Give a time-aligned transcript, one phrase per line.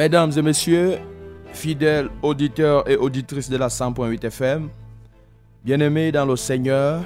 [0.00, 0.96] Mesdames et messieurs,
[1.52, 4.70] fidèles auditeurs et auditrices de la 100.8 FM,
[5.62, 7.02] bien-aimés dans le Seigneur,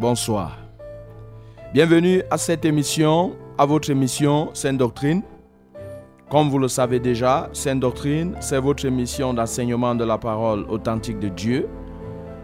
[0.00, 0.56] bonsoir.
[1.74, 5.20] Bienvenue à cette émission, à votre émission Sainte Doctrine.
[6.30, 11.18] Comme vous le savez déjà, Sainte Doctrine, c'est votre émission d'enseignement de la parole authentique
[11.18, 11.68] de Dieu.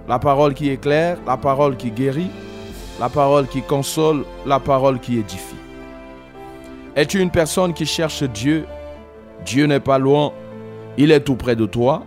[0.06, 2.31] La parole qui éclaire, la parole qui guérit,
[3.00, 5.56] la parole qui console, la parole qui édifie.
[6.94, 8.66] Es-tu une personne qui cherche Dieu
[9.44, 10.33] Dieu n'est pas loin,
[10.97, 12.03] il est tout près de toi.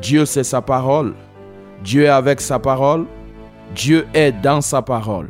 [0.00, 1.14] Dieu c'est sa parole.
[1.82, 3.06] Dieu est avec sa parole.
[3.74, 5.28] Dieu est dans sa parole.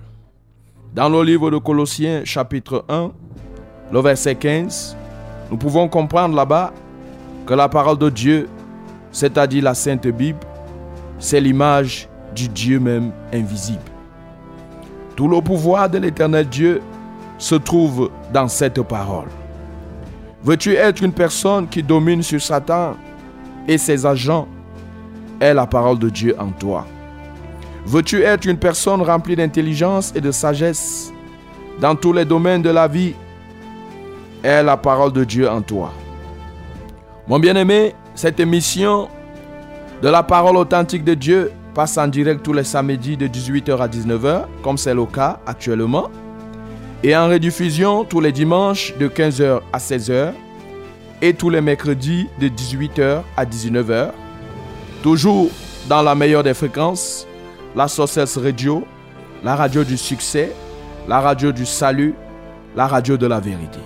[0.95, 3.11] Dans le livre de Colossiens chapitre 1,
[3.93, 4.97] le verset 15,
[5.51, 6.73] nous pouvons comprendre là-bas
[7.47, 8.49] que la parole de Dieu,
[9.13, 10.39] c'est-à-dire la Sainte Bible,
[11.19, 13.79] c'est l'image du Dieu même invisible.
[15.17, 16.83] Tout le pouvoir de l'éternel Dieu
[17.39, 19.29] se trouve dans cette parole.
[20.43, 22.97] Veux-tu être une personne qui domine sur Satan
[23.67, 24.47] et ses agents?
[25.41, 26.87] Est la parole de Dieu en toi.
[27.85, 31.13] Veux-tu être une personne remplie d'intelligence et de sagesse
[31.81, 33.15] dans tous les domaines de la vie?
[34.43, 35.93] Est la parole de Dieu en toi.
[37.29, 39.09] Mon bien-aimé, cette émission
[40.01, 43.89] de la parole authentique de Dieu passe en direct tous les samedis de 18h à
[43.89, 46.09] 19h, comme c'est le cas actuellement
[47.03, 50.33] et en rediffusion tous les dimanches de 15h à 16h
[51.23, 54.11] et tous les mercredis de 18h à 19h.
[55.03, 55.49] Toujours
[55.89, 57.27] dans la meilleure des fréquences,
[57.75, 58.85] la Sources Radio,
[59.45, 60.53] la radio du succès,
[61.09, 62.15] la radio du salut,
[62.75, 63.79] la radio de la vérité.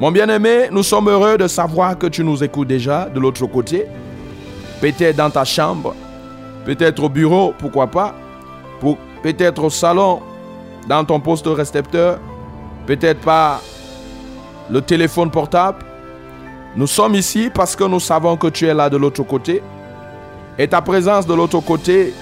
[0.00, 3.86] Mon bien-aimé, nous sommes heureux de savoir que tu nous écoutes déjà de l'autre côté,
[4.80, 5.94] peut-être dans ta chambre,
[6.64, 8.14] peut-être au bureau, pourquoi pas,
[9.22, 10.20] peut-être au salon,
[10.88, 12.18] dans ton poste récepteur,
[12.86, 13.60] peut-être pas
[14.70, 15.78] le téléphone portable.
[16.76, 19.62] Nous sommes ici parce que nous savons que tu es là de l'autre côté.
[20.58, 22.12] Et ta présence de l'autre côté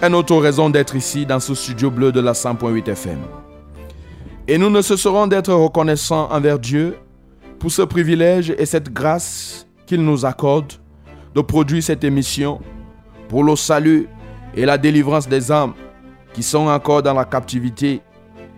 [0.00, 3.18] est notre raison d'être ici dans ce studio bleu de la 100.8 FM.
[4.48, 6.96] Et nous ne cesserons d'être reconnaissants envers Dieu
[7.58, 10.72] pour ce privilège et cette grâce qu'il nous accorde
[11.34, 12.60] de produire cette émission
[13.28, 14.08] pour le salut
[14.54, 15.74] et la délivrance des âmes
[16.34, 18.00] qui sont encore dans la captivité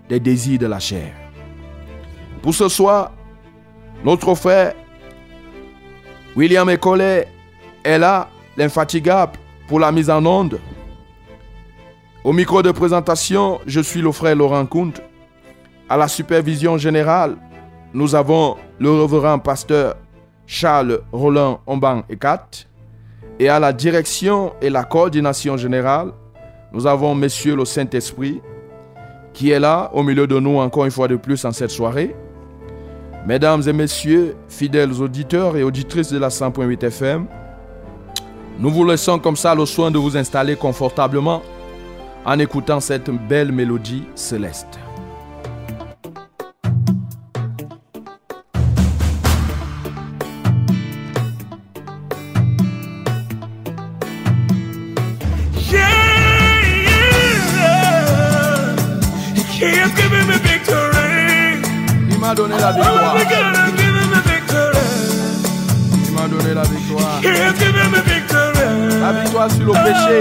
[0.08, 1.12] des désirs de la chair.
[2.42, 3.12] Pour ce soir,
[4.04, 4.74] notre frère
[6.36, 7.28] William Ecollet
[7.84, 9.38] est là, l'infatigable,
[9.68, 10.58] pour la mise en onde.
[12.24, 14.92] Au micro de présentation, je suis le frère Laurent Kunt.
[15.88, 17.36] À la supervision générale,
[17.92, 19.94] nous avons le reverend pasteur
[20.46, 22.66] Charles Roland Omban Ekat.
[23.38, 26.12] Et à la direction et la coordination générale,
[26.72, 28.40] nous avons Monsieur le Saint-Esprit,
[29.34, 32.14] qui est là au milieu de nous encore une fois de plus en cette soirée.
[33.26, 37.26] Mesdames et messieurs, fidèles auditeurs et auditrices de la 100.8 FM,
[38.58, 41.42] nous vous laissons comme ça le soin de vous installer confortablement
[42.24, 44.78] en écoutant cette belle mélodie céleste.
[69.64, 69.84] Le ah.
[69.84, 70.20] péché.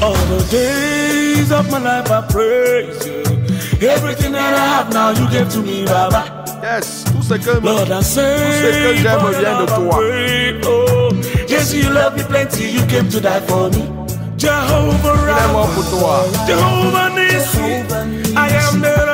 [0.00, 3.88] All the days of my life I praise you.
[3.88, 6.24] Everything that I have now you gave to me, Baba.
[6.62, 10.00] Yes, tout ce que, Lord, I tout ce que say, j'aime vient de toi.
[10.66, 11.10] Oh,
[11.48, 12.64] yes, you love me plenty.
[12.64, 13.84] You came to die for me.
[14.36, 16.24] Jehovah Il est mort Rapha, pour toi.
[16.46, 17.84] Jehovah Nissi,
[18.36, 19.07] I am that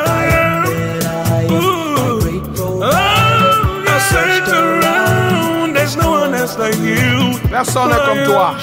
[7.51, 8.55] Personne n'est comme toi.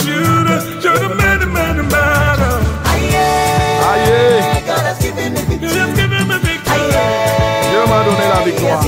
[3.94, 4.44] Aïe.
[7.70, 8.82] Dieu m'a donné la victoire.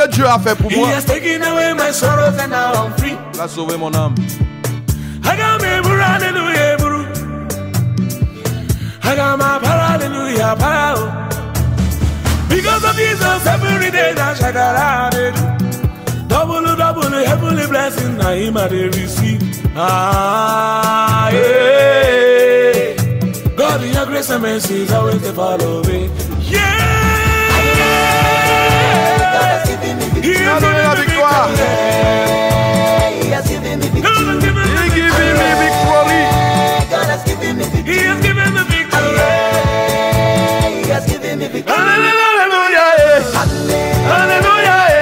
[0.00, 0.88] que Dieu a fait pour moi.
[3.34, 4.14] Il a sauvé mon âme.
[12.48, 15.14] Because of Jesus, every day I shout out,
[16.28, 19.40] double, double, heavenly blessing I am at receive.
[19.76, 22.96] Ah, yeah.
[23.56, 26.10] God, in your grace and mercy is always the follow me.
[26.50, 26.99] Yeah.
[30.22, 31.48] Il a has donné la given me victoire.
[31.48, 33.20] victory.
[33.22, 33.86] He has given me
[37.84, 39.16] He give me victory.
[40.84, 41.74] He has given me victory.
[44.10, 44.76] Alléluia.
[44.88, 44.99] eh.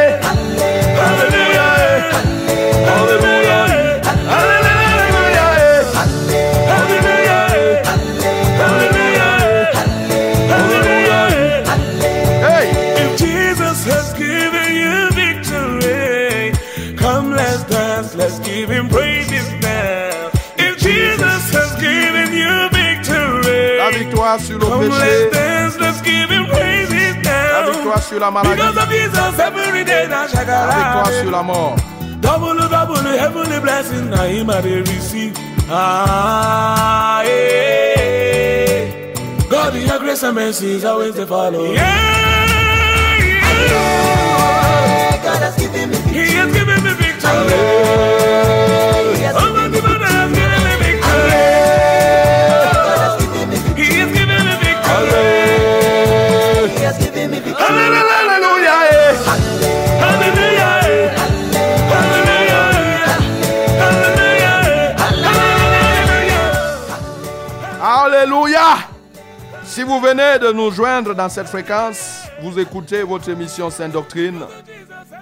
[28.08, 28.56] Sur la maladie.
[28.56, 31.31] Because of Jesus, every day now La victoire sur shakara.
[31.31, 31.76] la mort.
[32.20, 35.34] Double, double, heavenly blessing, now him I receive.
[35.70, 38.88] Ah, yeah.
[39.50, 41.64] God, in your grace and mercy is always to follow.
[41.72, 41.81] Yeah,
[43.70, 43.88] yeah.
[46.12, 47.58] He has given me victory.
[49.32, 50.00] Father has given
[67.80, 68.76] Alléluia.
[69.64, 74.40] Si vous venez de nous joindre dans cette fréquence, vous écoutez votre émission Sainte Doctrine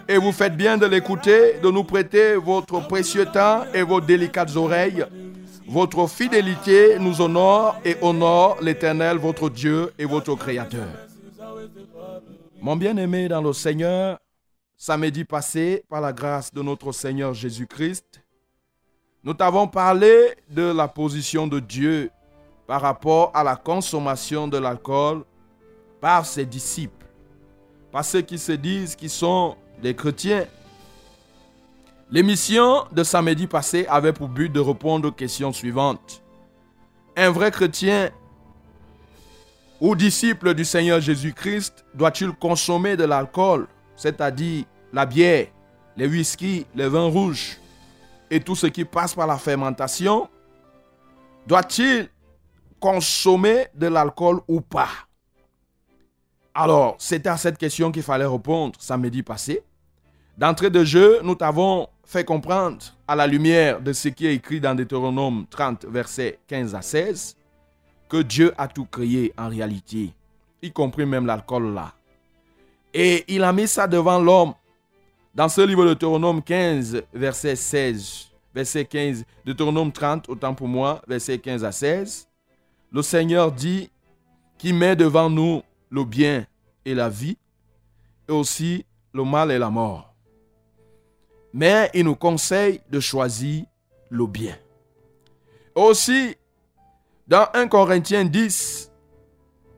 [0.08, 4.56] et vous faites bien de l'écouter, de nous prêter votre précieux temps et vos délicates
[4.56, 5.04] oreilles.
[5.68, 10.86] Votre fidélité nous honore et honore l'Éternel, votre Dieu et votre Créateur.
[12.60, 14.18] Mon bien-aimé dans le Seigneur,
[14.76, 18.22] samedi passé, par la grâce de notre Seigneur Jésus-Christ,
[19.24, 22.10] nous t'avons parlé de la position de Dieu
[22.66, 25.24] par rapport à la consommation de l'alcool
[26.00, 27.06] par ses disciples,
[27.90, 30.46] par ceux qui se disent qu'ils sont des chrétiens.
[32.10, 36.22] L'émission de samedi passé avait pour but de répondre aux questions suivantes.
[37.16, 38.10] Un vrai chrétien
[39.80, 45.48] ou disciple du Seigneur Jésus-Christ doit-il consommer de l'alcool, c'est-à-dire la bière,
[45.96, 47.58] les whisky, les vins rouges
[48.30, 50.28] et tout ce qui passe par la fermentation?
[51.46, 52.08] Doit-il
[52.80, 54.88] consommer de l'alcool ou pas?
[56.54, 59.62] Alors, c'est à cette question qu'il fallait répondre samedi passé.
[60.38, 64.60] D'entrée de jeu, nous t'avons fait comprendre, à la lumière de ce qui est écrit
[64.60, 67.36] dans Deutéronome 30, versets 15 à 16,
[68.08, 70.12] que Dieu a tout créé en réalité,
[70.62, 71.92] y compris même l'alcool là.
[72.94, 74.54] Et il a mis ça devant l'homme.
[75.34, 81.02] Dans ce livre de Deutéronome 15, verset 16, verset 15, Deutéronome 30, autant pour moi,
[81.06, 82.26] verset 15 à 16,
[82.90, 83.90] le Seigneur dit
[84.56, 86.46] qu'il met devant nous le bien
[86.84, 87.36] et la vie,
[88.28, 90.14] et aussi le mal et la mort.
[91.52, 93.64] Mais il nous conseille de choisir
[94.08, 94.56] le bien.
[95.74, 96.36] Aussi,
[97.28, 98.92] dans 1 Corinthiens 10,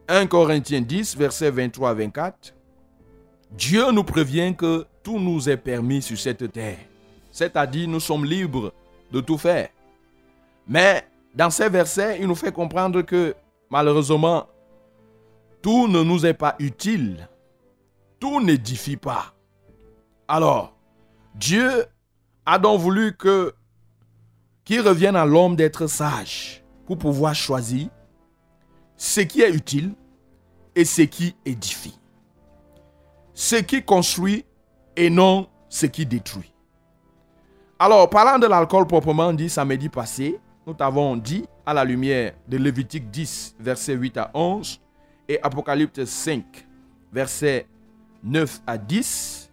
[0.09, 2.55] 1 Corinthiens 10, verset 23 à 24,
[3.53, 6.79] Dieu nous prévient que tout nous est permis sur cette terre.
[7.33, 8.73] C'est-à-dire, nous sommes libres
[9.11, 9.71] de tout faire.
[10.67, 13.35] Mais dans ces versets, il nous fait comprendre que
[13.71, 14.47] malheureusement,
[15.63, 17.29] tout ne nous est pas utile.
[18.21, 19.33] Tout n'édifie pas.
[20.27, 20.77] Alors,
[21.35, 21.87] Dieu
[22.45, 23.55] a donc voulu que
[24.65, 27.89] qu'il revienne à l'homme d'être sage pour pouvoir choisir
[28.97, 29.93] ce qui est utile
[30.75, 31.99] et ce qui édifie.
[33.35, 34.47] Ce qui construit
[34.97, 36.51] et non ce qui détruit.
[37.79, 42.57] Alors, parlant de l'alcool proprement dit, samedi passé, nous t'avons dit, à la lumière de
[42.57, 44.81] Lévitique 10, versets 8 à 11,
[45.29, 46.43] et Apocalypse 5,
[47.13, 47.67] versets
[48.25, 49.51] 9 à 10,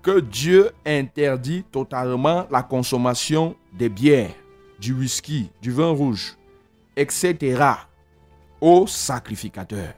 [0.00, 4.30] que Dieu interdit totalement la consommation des bières,
[4.80, 6.38] du whisky, du vin rouge,
[6.96, 7.64] etc.
[8.60, 9.94] aux sacrificateurs.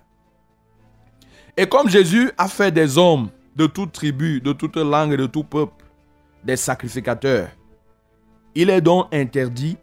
[1.57, 5.27] Et comme Jésus a fait des hommes de toute tribu, de toute langue et de
[5.27, 5.85] tout peuple,
[6.43, 7.49] des sacrificateurs,
[8.55, 9.77] il est donc interdit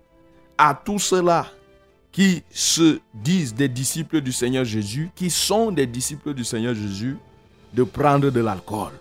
[0.58, 1.48] à tous ceux-là
[2.12, 7.18] qui se disent des disciples du Seigneur Jésus, qui sont des disciples du Seigneur Jésus,
[7.74, 8.92] de prendre de l'alcool.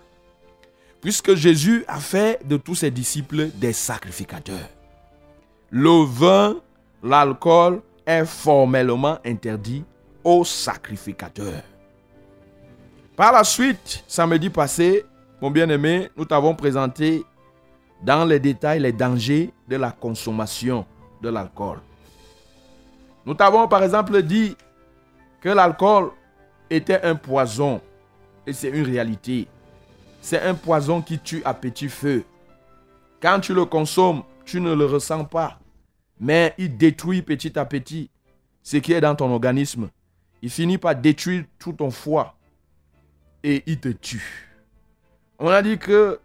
[1.00, 4.68] Puisque Jésus a fait de tous ses disciples des sacrificateurs.
[5.70, 6.56] Le vin,
[7.02, 7.82] l'alcool
[8.24, 9.84] formellement interdit
[10.24, 11.62] aux sacrificateurs.
[13.16, 15.04] Par la suite, samedi passé,
[15.40, 17.24] mon bien-aimé, nous t'avons présenté
[18.02, 20.86] dans les détails les dangers de la consommation
[21.22, 21.80] de l'alcool.
[23.26, 24.56] Nous t'avons par exemple dit
[25.40, 26.10] que l'alcool
[26.70, 27.80] était un poison.
[28.46, 29.46] Et c'est une réalité.
[30.22, 32.24] C'est un poison qui tue à petit feu.
[33.20, 35.58] Quand tu le consommes, tu ne le ressens pas.
[36.20, 38.10] Mais il détruit petit à petit
[38.62, 39.88] ce qui est dans ton organisme.
[40.42, 42.34] Il finit par détruire tout ton foie.
[43.42, 44.50] Et il te tue.
[45.38, 46.20] On a dit que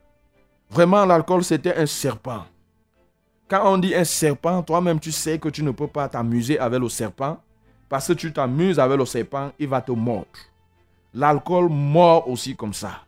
[0.70, 2.46] vraiment l'alcool c'était un serpent.
[3.48, 6.80] Quand on dit un serpent, toi-même tu sais que tu ne peux pas t'amuser avec
[6.80, 7.42] le serpent.
[7.88, 10.28] Parce que tu t'amuses avec le serpent, il va te mordre.
[11.14, 13.06] L'alcool mord aussi comme ça.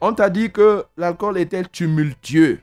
[0.00, 2.60] On t'a dit que l'alcool était tumultueux,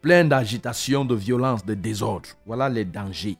[0.00, 2.28] plein d'agitation, de violence, de désordre.
[2.46, 3.38] Voilà les dangers.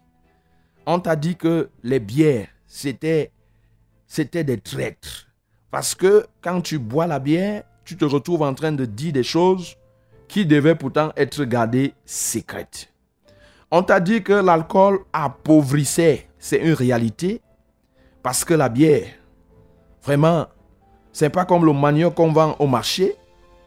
[0.87, 3.33] On t'a dit que les bières, c'était,
[4.07, 5.29] c'était des traîtres.
[5.71, 9.23] Parce que quand tu bois la bière, tu te retrouves en train de dire des
[9.23, 9.77] choses
[10.29, 12.93] qui devaient pourtant être gardées secrètes.
[13.71, 16.29] On t'a dit que l'alcool appauvrissait.
[16.39, 17.41] C'est une réalité.
[18.23, 19.07] Parce que la bière,
[20.03, 20.47] vraiment,
[21.13, 23.15] c'est pas comme le manioc qu'on vend au marché.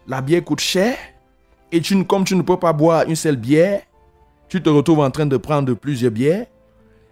[0.08, 0.96] La bière coûte cher.
[1.74, 3.82] Et tu, comme tu ne peux pas boire une seule bière,
[4.48, 6.46] tu te retrouves en train de prendre plusieurs bières.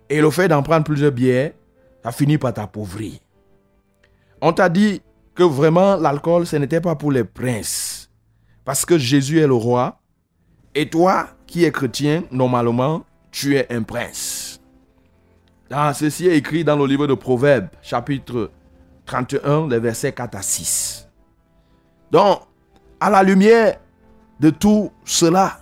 [0.07, 1.53] Et le fait d'en prendre plusieurs bières,
[2.03, 3.13] ça finit par t'appauvrir.
[4.39, 5.01] On t'a dit
[5.33, 8.11] que vraiment l'alcool, ce n'était pas pour les princes.
[8.63, 9.99] Parce que Jésus est le roi.
[10.75, 14.61] Et toi, qui es chrétien, normalement, tu es un prince.
[15.95, 18.51] Ceci est écrit dans le livre de Proverbes, chapitre
[19.07, 21.09] 31, les versets 4 à 6.
[22.11, 22.41] Donc,
[22.99, 23.79] à la lumière
[24.41, 25.59] de tout cela,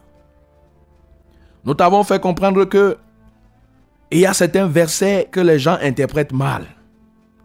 [1.66, 2.98] nous t'avons fait comprendre que
[4.10, 6.66] il y a certains versets que les gens interprètent mal.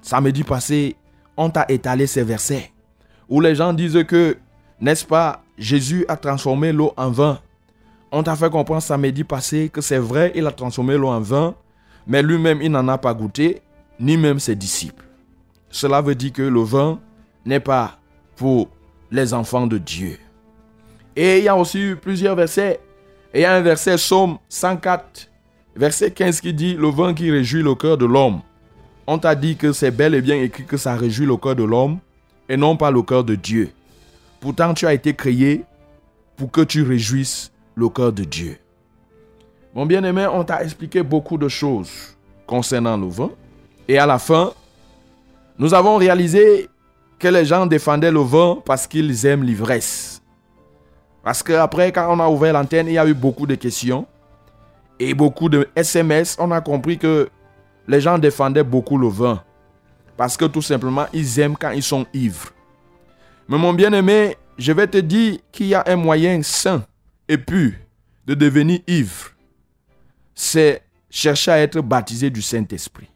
[0.01, 0.97] Samedi passé,
[1.37, 2.71] on t'a étalé ces versets
[3.29, 4.37] où les gens disent que,
[4.81, 7.41] n'est-ce pas, Jésus a transformé l'eau en vin.
[8.13, 11.55] On t'a fait comprendre samedi passé que c'est vrai, il a transformé l'eau en vin,
[12.07, 13.61] mais lui-même, il n'en a pas goûté,
[13.99, 15.05] ni même ses disciples.
[15.69, 17.01] Cela veut dire que le vin
[17.45, 17.99] n'est pas
[18.37, 18.69] pour
[19.11, 20.19] les enfants de Dieu.
[21.17, 22.81] Et il y a aussi plusieurs versets.
[23.33, 25.29] Et il y a un verset, Psaume 104,
[25.77, 28.41] verset 15 qui dit, le vin qui réjouit le cœur de l'homme.
[29.07, 31.65] On t'a dit que c'est bel et bien écrit que ça réjouit le cœur de
[31.65, 31.99] l'homme
[32.49, 33.71] et non pas le cœur de Dieu.
[34.41, 35.65] Pourtant, tu as été créé
[36.37, 38.59] pour que tu réjouisses le cœur de Dieu.
[39.75, 42.17] Mon bien-aimé, on t'a expliqué beaucoup de choses
[42.47, 43.31] concernant le vin.
[43.89, 44.53] Et à la fin,
[45.59, 46.69] nous avons réalisé
[47.19, 50.14] que les gens défendaient le vin parce qu'ils aiment l'ivresse.
[51.25, 54.07] Parce qu'après, quand on a ouvert l'antenne, il y a eu beaucoup de questions
[55.01, 56.37] et beaucoup de SMS.
[56.39, 57.31] On a compris que
[57.89, 59.43] les gens défendaient beaucoup le vin.
[60.19, 62.51] Parce que tout simplement, ils aiment quand ils sont ivres.
[63.49, 66.85] Mais mon bien-aimé, je vais te dire qu'il y a un moyen sain
[67.27, 67.73] et pur
[68.27, 69.31] de devenir ivre.
[70.35, 73.11] C'est chercher à être baptisé du Saint-Esprit.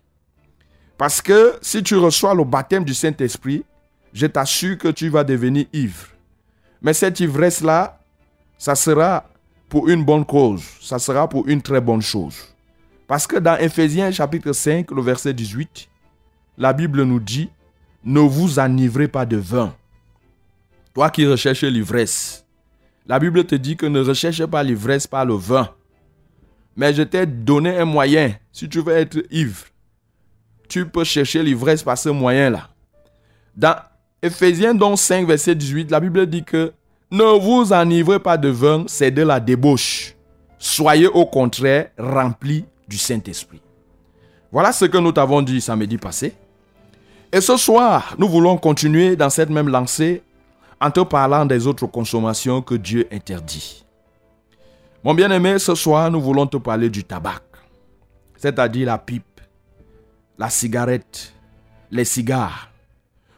[0.96, 3.64] Parce que si tu reçois le baptême du Saint-Esprit,
[4.12, 6.08] je t'assure que tu vas devenir ivre.
[6.80, 7.97] Mais cette ivresse-là,
[8.58, 9.24] ça sera
[9.68, 10.64] pour une bonne cause.
[10.80, 12.36] Ça sera pour une très bonne chose.
[13.06, 15.88] Parce que dans Ephésiens chapitre 5, le verset 18,
[16.58, 17.48] la Bible nous dit,
[18.04, 19.74] ne vous enivrez pas de vin.
[20.92, 22.44] Toi qui recherches l'ivresse,
[23.06, 25.70] la Bible te dit que ne recherche pas l'ivresse par le vin.
[26.76, 28.34] Mais je t'ai donné un moyen.
[28.52, 29.64] Si tu veux être ivre,
[30.68, 32.68] tu peux chercher l'ivresse par ce moyen-là.
[33.56, 33.76] Dans
[34.22, 36.72] Ephésiens 5, verset 18, la Bible dit que
[37.10, 40.14] ne vous enivrez pas de vin, c'est de la débauche.
[40.58, 43.62] Soyez au contraire remplis du Saint-Esprit.
[44.52, 46.34] Voilà ce que nous t'avons dit samedi passé.
[47.32, 50.22] Et ce soir, nous voulons continuer dans cette même lancée
[50.80, 53.84] en te parlant des autres consommations que Dieu interdit.
[55.04, 57.42] Mon bien-aimé, ce soir, nous voulons te parler du tabac,
[58.36, 59.40] c'est-à-dire la pipe,
[60.38, 61.32] la cigarette,
[61.90, 62.70] les cigares.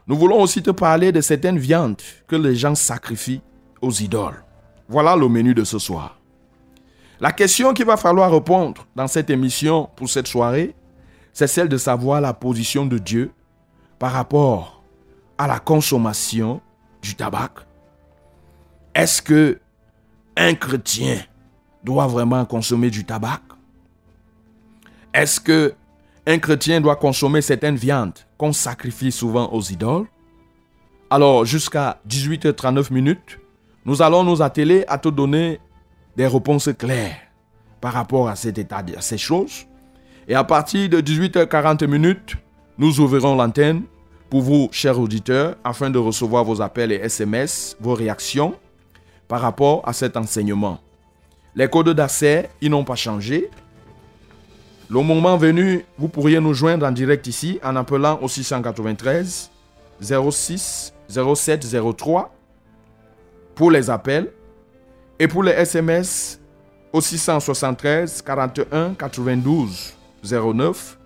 [0.06, 3.42] Nous voulons aussi te parler de certaines viandes que les gens sacrifient
[3.80, 4.44] aux idoles.
[4.88, 6.18] Voilà le menu de ce soir.
[7.20, 10.74] La question qu'il va falloir répondre dans cette émission pour cette soirée,
[11.32, 13.30] c'est celle de savoir la position de Dieu
[13.98, 14.82] par rapport
[15.38, 16.60] à la consommation
[17.02, 17.50] du tabac.
[18.94, 19.60] Est-ce que
[20.36, 21.18] un chrétien
[21.84, 23.40] doit vraiment consommer du tabac?
[25.12, 25.74] Est-ce que
[26.26, 30.06] un chrétien doit consommer certaines viandes qu'on sacrifie souvent aux idoles?
[31.10, 33.40] Alors, jusqu'à 18h39 minutes,
[33.84, 35.60] nous allons nous atteler à te donner
[36.16, 37.16] des réponses claires
[37.80, 39.66] par rapport à cet état de ces choses.
[40.28, 42.36] Et à partir de 18h40 minutes,
[42.78, 43.82] nous ouvrirons l'antenne
[44.28, 48.54] pour vous, chers auditeurs, afin de recevoir vos appels et SMS, vos réactions
[49.26, 50.78] par rapport à cet enseignement.
[51.54, 53.50] Les codes d'accès, ils n'ont pas changé.
[54.88, 59.50] Le moment venu, vous pourriez nous joindre en direct ici en appelant au 693
[60.00, 62.32] 06 07 03
[63.60, 64.32] pour les appels
[65.18, 66.40] et pour les SMS
[66.94, 70.98] au 673 41 92 09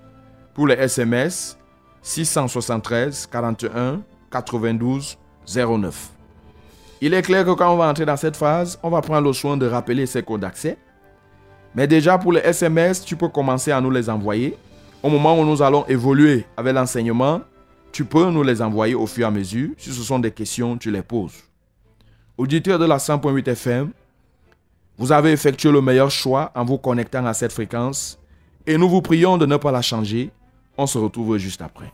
[0.54, 1.58] pour les SMS
[2.00, 5.18] 673 41 92
[5.49, 6.11] 09.
[7.00, 9.32] Il est clair que quand on va entrer dans cette phase, on va prendre le
[9.32, 10.78] soin de rappeler ces codes d'accès.
[11.75, 14.56] Mais déjà pour les SMS, tu peux commencer à nous les envoyer.
[15.02, 17.40] Au moment où nous allons évoluer avec l'enseignement,
[17.90, 19.70] tu peux nous les envoyer au fur et à mesure.
[19.76, 21.42] Si ce sont des questions, tu les poses.
[22.37, 23.91] Auditeur de la 100.8 FM,
[24.99, 28.19] vous avez effectué le meilleur choix en vous connectant à cette fréquence
[28.67, 30.33] et nous vous prions de ne pas la changer.
[30.76, 31.93] On se retrouve juste après.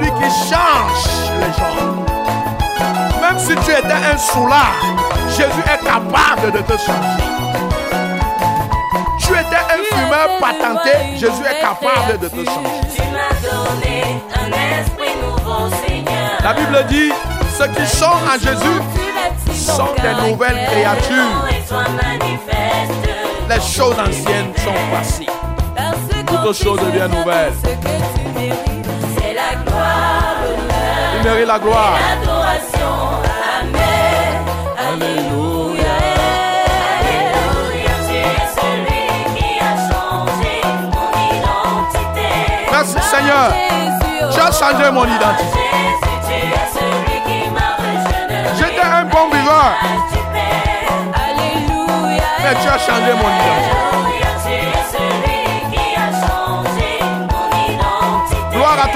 [0.00, 2.04] Celui qui change les gens.
[3.20, 4.80] Même si tu étais un soulard,
[5.28, 7.24] Jésus est capable de te changer.
[9.18, 12.80] Tu étais un fumeur patenté, Jésus est capable de te changer.
[12.94, 16.30] Tu m'as donné un esprit nouveau, Seigneur.
[16.42, 17.12] La Bible dit,
[17.56, 18.80] ceux qui sont en Jésus
[19.54, 21.46] sont des nouvelles créatures.
[23.48, 25.26] Les choses anciennes sont passées.
[26.26, 27.52] Toutes choses deviennent nouvelles.
[31.22, 31.98] La gloire.
[42.72, 43.52] Merci Seigneur.
[44.32, 45.60] Tu as changé mon identité.
[48.56, 49.18] J'étais un bon.
[51.14, 52.28] Alléluia.
[52.42, 54.29] mais tu as changé mon identité.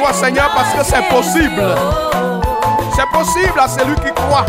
[0.05, 1.63] Toi Seigneur parce que c'est possible.
[2.95, 4.45] C'est possible à celui qui croit.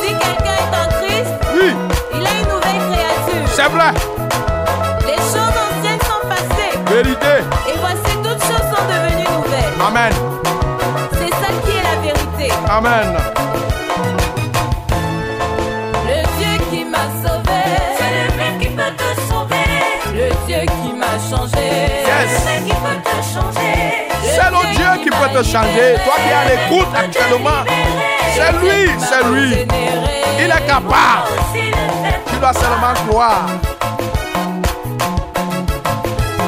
[0.00, 1.74] Si quelqu'un est en Christ, Oui,
[2.14, 3.48] il a une nouvelle créature.
[3.48, 3.90] c'est vrai.
[5.06, 6.78] Les choses anciennes sont passées.
[6.86, 7.44] Vérité.
[7.68, 9.74] Et voici toutes choses sont devenues nouvelles.
[9.84, 10.12] Amen.
[11.14, 12.52] C'est ça qui est la vérité.
[12.70, 13.37] Amen.
[25.32, 25.96] Te changer.
[26.04, 27.64] Toi qui es à l'écoute actuellement,
[28.34, 29.66] c'est lui, c'est lui.
[30.40, 31.28] Il est capable.
[32.26, 33.46] Tu dois seulement croire.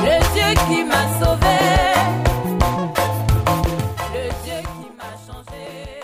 [0.03, 1.59] Le Dieu qui m'a sauvé.
[4.15, 6.01] Le Dieu qui m'a changé.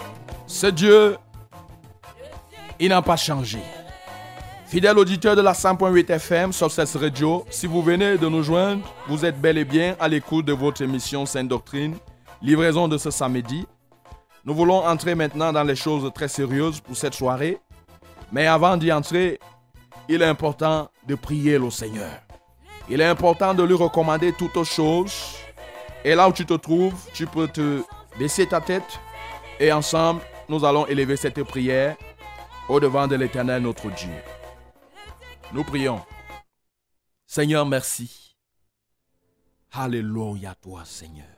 [0.46, 1.16] Ce Dieu,
[2.78, 3.60] il n'a pas changé.
[4.66, 9.24] Fidèle auditeur de la 100.8 FM, Success Radio, si vous venez de nous joindre, vous
[9.24, 11.94] êtes bel et bien à l'écoute de votre émission Sainte Doctrine,
[12.42, 13.66] livraison de ce samedi.
[14.44, 17.58] Nous voulons entrer maintenant dans les choses très sérieuses pour cette soirée.
[18.32, 19.38] Mais avant d'y entrer,
[20.08, 22.10] il est important de prier le Seigneur.
[22.88, 25.36] Il est important de lui recommander toutes choses
[26.04, 27.82] Et là où tu te trouves, tu peux te
[28.16, 29.00] baisser ta tête
[29.58, 31.96] et ensemble, nous allons élever cette prière
[32.68, 34.14] au devant de l'Éternel notre Dieu.
[35.52, 36.00] Nous prions.
[37.26, 38.36] Seigneur, merci.
[39.72, 41.35] Alléluia toi, Seigneur.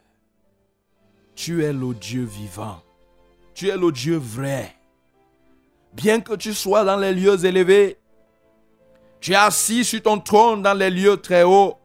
[1.38, 2.82] Tu es le Dieu vivant.
[3.54, 4.74] Tu es le Dieu vrai.
[5.92, 7.96] Bien que tu sois dans les lieux élevés,
[9.20, 11.78] tu es assis sur ton trône dans les lieux très hauts.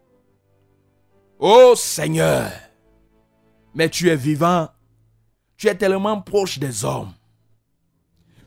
[1.37, 2.49] Ô Seigneur,
[3.75, 4.69] mais tu es vivant.
[5.55, 7.13] Tu es tellement proche des hommes.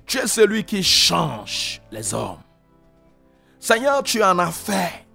[0.06, 2.42] Tu es celui qui change les hommes.
[3.60, 5.06] Seigneur, tu en as fait.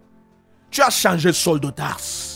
[0.69, 1.31] Tu as changé
[1.75, 2.30] Tarse.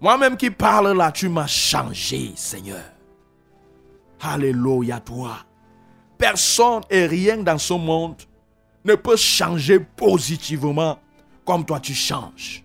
[0.00, 2.84] Moi-même qui parle là, tu m'as changé, Seigneur.
[4.20, 5.38] Alléluia toi.
[6.18, 8.22] Personne et rien dans ce monde
[8.84, 10.98] ne peut changer positivement
[11.44, 12.64] comme toi tu changes.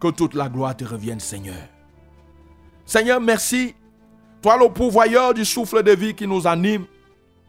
[0.00, 1.62] Que toute la gloire te revienne, Seigneur.
[2.86, 3.74] Seigneur, merci.
[4.42, 6.86] Toi le pourvoyeur du souffle de vie qui nous anime.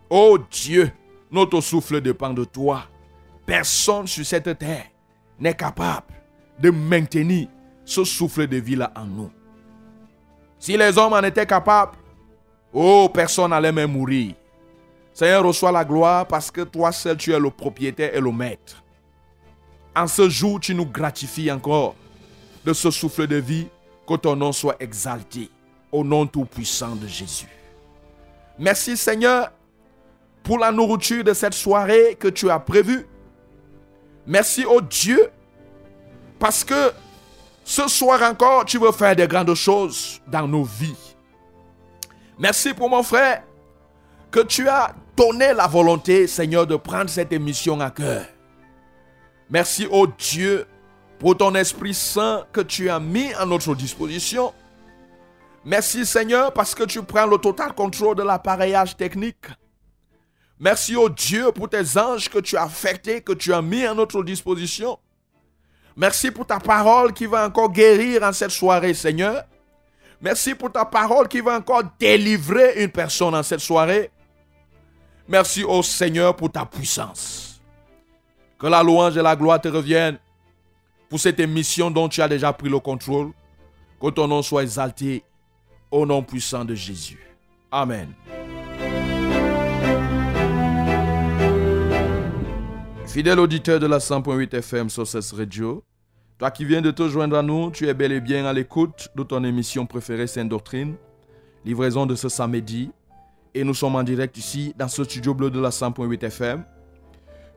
[0.10, 0.91] Oh Dieu,
[1.32, 2.84] notre souffle dépend de toi.
[3.45, 4.86] Personne sur cette terre
[5.39, 6.08] n'est capable
[6.60, 7.47] de maintenir
[7.85, 9.31] ce souffle de vie-là en nous.
[10.59, 11.97] Si les hommes en étaient capables,
[12.73, 14.33] oh, personne n'allait même mourir.
[15.13, 18.83] Seigneur, reçois la gloire parce que toi seul tu es le propriétaire et le maître.
[19.95, 21.95] En ce jour, tu nous gratifies encore
[22.63, 23.67] de ce souffle de vie,
[24.07, 25.49] que ton nom soit exalté
[25.91, 27.47] au nom tout-puissant de Jésus.
[28.57, 29.51] Merci Seigneur
[30.43, 33.05] pour la nourriture de cette soirée que tu as prévue.
[34.25, 35.29] Merci au Dieu
[36.39, 36.91] parce que
[37.63, 41.15] ce soir encore, tu veux faire de grandes choses dans nos vies.
[42.38, 43.43] Merci pour mon frère
[44.32, 48.26] que tu as donné la volonté, Seigneur, de prendre cette émission à cœur.
[49.50, 50.65] Merci au Dieu
[51.19, 54.54] pour ton Esprit Saint que tu as mis à notre disposition.
[55.63, 59.45] Merci Seigneur parce que tu prends le total contrôle de l'appareillage technique.
[60.60, 63.93] Merci au Dieu pour tes anges que tu as affectés, que tu as mis à
[63.93, 64.97] notre disposition.
[65.95, 69.43] Merci pour ta parole qui va encore guérir en cette soirée, Seigneur.
[70.21, 74.12] Merci pour ta parole qui va encore délivrer une personne en cette soirée.
[75.27, 77.62] Merci au Seigneur pour ta puissance.
[78.60, 80.19] Que la louange et la gloire te reviennent
[81.10, 83.32] pour cette émission dont tu as déjà pris le contrôle.
[83.99, 85.23] Que ton nom soit exalté
[85.89, 87.19] au nom puissant de Jésus.
[87.71, 88.13] Amen.
[93.12, 95.84] Fidèle auditeur de la 100.8 FM sur ce Radio,
[96.38, 99.10] toi qui viens de te joindre à nous, tu es bel et bien à l'écoute
[99.13, 100.95] de ton émission préférée Sainte Doctrine,
[101.65, 102.89] livraison de ce samedi,
[103.54, 106.63] et nous sommes en direct ici dans ce studio bleu de la 100.8 FM.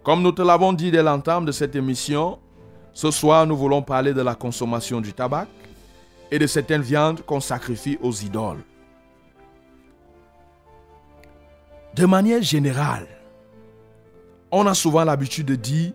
[0.03, 2.41] Comme nous te l'avons dit dès l'entame de cette émission,
[2.93, 5.47] ce soir nous voulons parler de la consommation du tabac
[6.33, 8.65] et de certaines viandes qu'on sacrifie aux idoles.
[11.95, 13.07] De manière générale,
[14.57, 15.93] on a souvent l'habitude de dire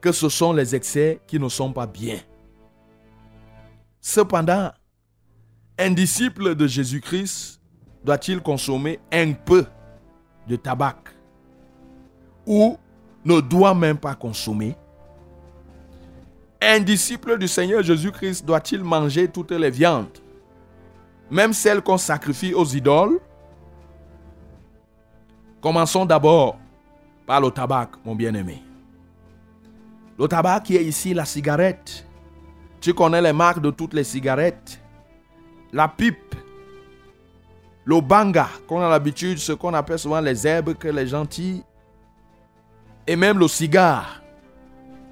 [0.00, 2.18] que ce sont les excès qui ne sont pas bien.
[4.00, 4.72] Cependant,
[5.78, 7.60] un disciple de Jésus-Christ
[8.02, 9.66] doit-il consommer un peu
[10.48, 10.96] de tabac
[12.46, 12.78] ou
[13.26, 14.74] ne doit même pas consommer?
[16.62, 20.18] Un disciple du Seigneur Jésus-Christ doit-il manger toutes les viandes,
[21.30, 23.20] même celles qu'on sacrifie aux idoles?
[25.60, 26.56] Commençons d'abord
[27.26, 28.62] par le tabac, mon bien-aimé.
[30.18, 32.06] Le tabac qui est ici, la cigarette.
[32.80, 34.80] Tu connais les marques de toutes les cigarettes.
[35.72, 36.34] La pipe.
[37.84, 41.62] Le banga, qu'on a l'habitude, ce qu'on appelle souvent les herbes que les gens tirent.
[43.06, 44.22] Et même le cigare.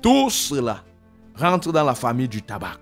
[0.02, 0.82] Tout cela
[1.34, 2.78] rentre dans la famille du tabac.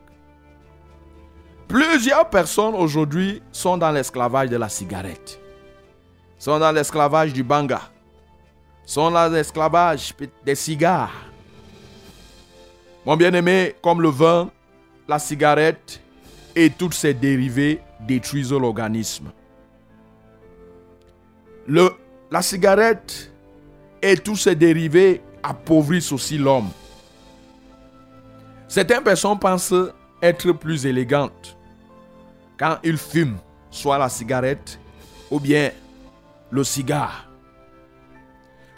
[1.67, 5.41] Plusieurs personnes aujourd'hui sont dans l'esclavage de la cigarette.
[6.39, 7.81] Sont dans l'esclavage du banga.
[8.89, 10.15] Sont dans l'esclavage
[10.47, 11.13] des cigares.
[13.05, 14.51] Mon bien-aimé, comme le vin,
[15.07, 16.01] la cigarette
[16.57, 19.31] et toutes ses dérivés détruisent l'organisme.
[21.67, 23.31] La cigarette
[24.01, 26.71] et tous ses dérivés appauvrissent aussi l'homme.
[28.69, 29.75] Certaines personnes pensent
[30.23, 31.59] être plus élégantes
[32.59, 33.37] quand ils fument
[33.71, 34.81] soit la cigarette
[35.31, 35.73] ou bien
[36.51, 37.28] le cigare.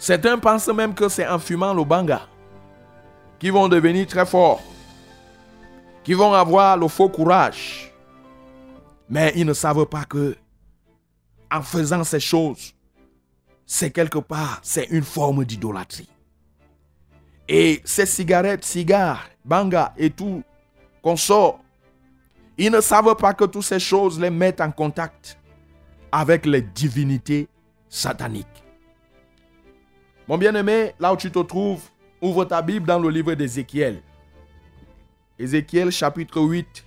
[0.01, 2.23] Certains pensent même que c'est en fumant le banga
[3.39, 4.63] qui vont devenir très forts,
[6.03, 7.93] qui vont avoir le faux courage.
[9.11, 10.39] Mais ils ne savent pas que
[11.53, 12.73] en faisant ces choses,
[13.67, 16.09] c'est quelque part, c'est une forme d'idolâtrie.
[17.47, 20.43] Et ces cigarettes, cigares, banga et tout
[21.03, 21.61] qu'on sort,
[22.57, 25.39] Ils ne savent pas que toutes ces choses les mettent en contact
[26.11, 27.49] avec les divinités
[27.89, 28.47] sataniques.
[30.31, 31.83] Mon bien-aimé, là où tu te trouves,
[32.23, 34.01] ouvre ta Bible dans le livre d'Ézéchiel.
[35.40, 36.85] Ézéchiel chapitre 8,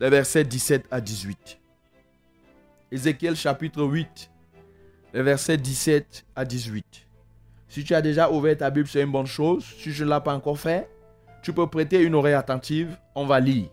[0.00, 1.58] les versets 17 à 18.
[2.92, 4.30] Ézéchiel chapitre 8,
[5.14, 6.84] les versets 17 à 18.
[7.70, 9.64] Si tu as déjà ouvert ta Bible, c'est une bonne chose.
[9.78, 10.90] Si je ne l'ai pas encore fait,
[11.42, 12.98] tu peux prêter une oreille attentive.
[13.14, 13.70] On va lire.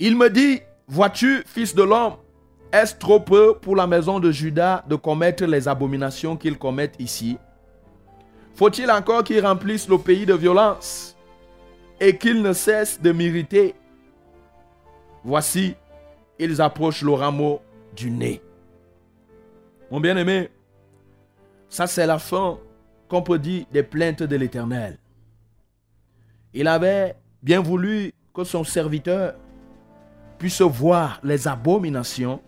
[0.00, 2.16] Il me dit, vois-tu, fils de l'homme,
[2.72, 7.38] est-ce trop peu pour la maison de Judas de commettre les abominations qu'ils commettent ici?
[8.54, 11.16] Faut-il encore qu'ils remplissent le pays de violence
[12.00, 13.74] et qu'ils ne cessent de m'irriter?
[15.24, 15.76] Voici,
[16.38, 17.60] ils approchent le rameau
[17.96, 18.42] du nez.
[19.90, 20.50] Mon bien-aimé,
[21.68, 22.58] ça c'est la fin
[23.08, 24.98] qu'on peut dire des plaintes de l'Éternel.
[26.52, 29.34] Il avait bien voulu que son serviteur
[30.38, 32.40] puisse voir les abominations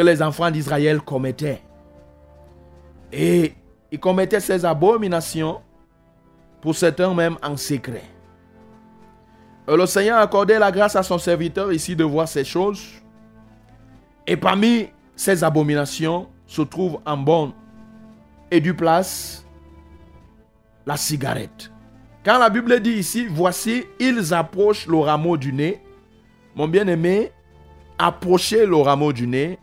[0.00, 1.62] les enfants d'Israël commettaient.
[3.12, 3.54] Et
[3.90, 5.60] ils commettaient ces abominations
[6.60, 8.04] pour certains même en secret.
[9.68, 12.82] Et le Seigneur a accordé la grâce à son serviteur ici de voir ces choses.
[14.26, 17.52] Et parmi ces abominations se trouve en bonne
[18.50, 19.44] et du place
[20.84, 21.72] la cigarette.
[22.24, 25.80] Quand la Bible dit ici, voici, ils approchent le rameau du nez.
[26.54, 27.32] Mon bien-aimé,
[27.98, 29.58] approcher le rameau du nez,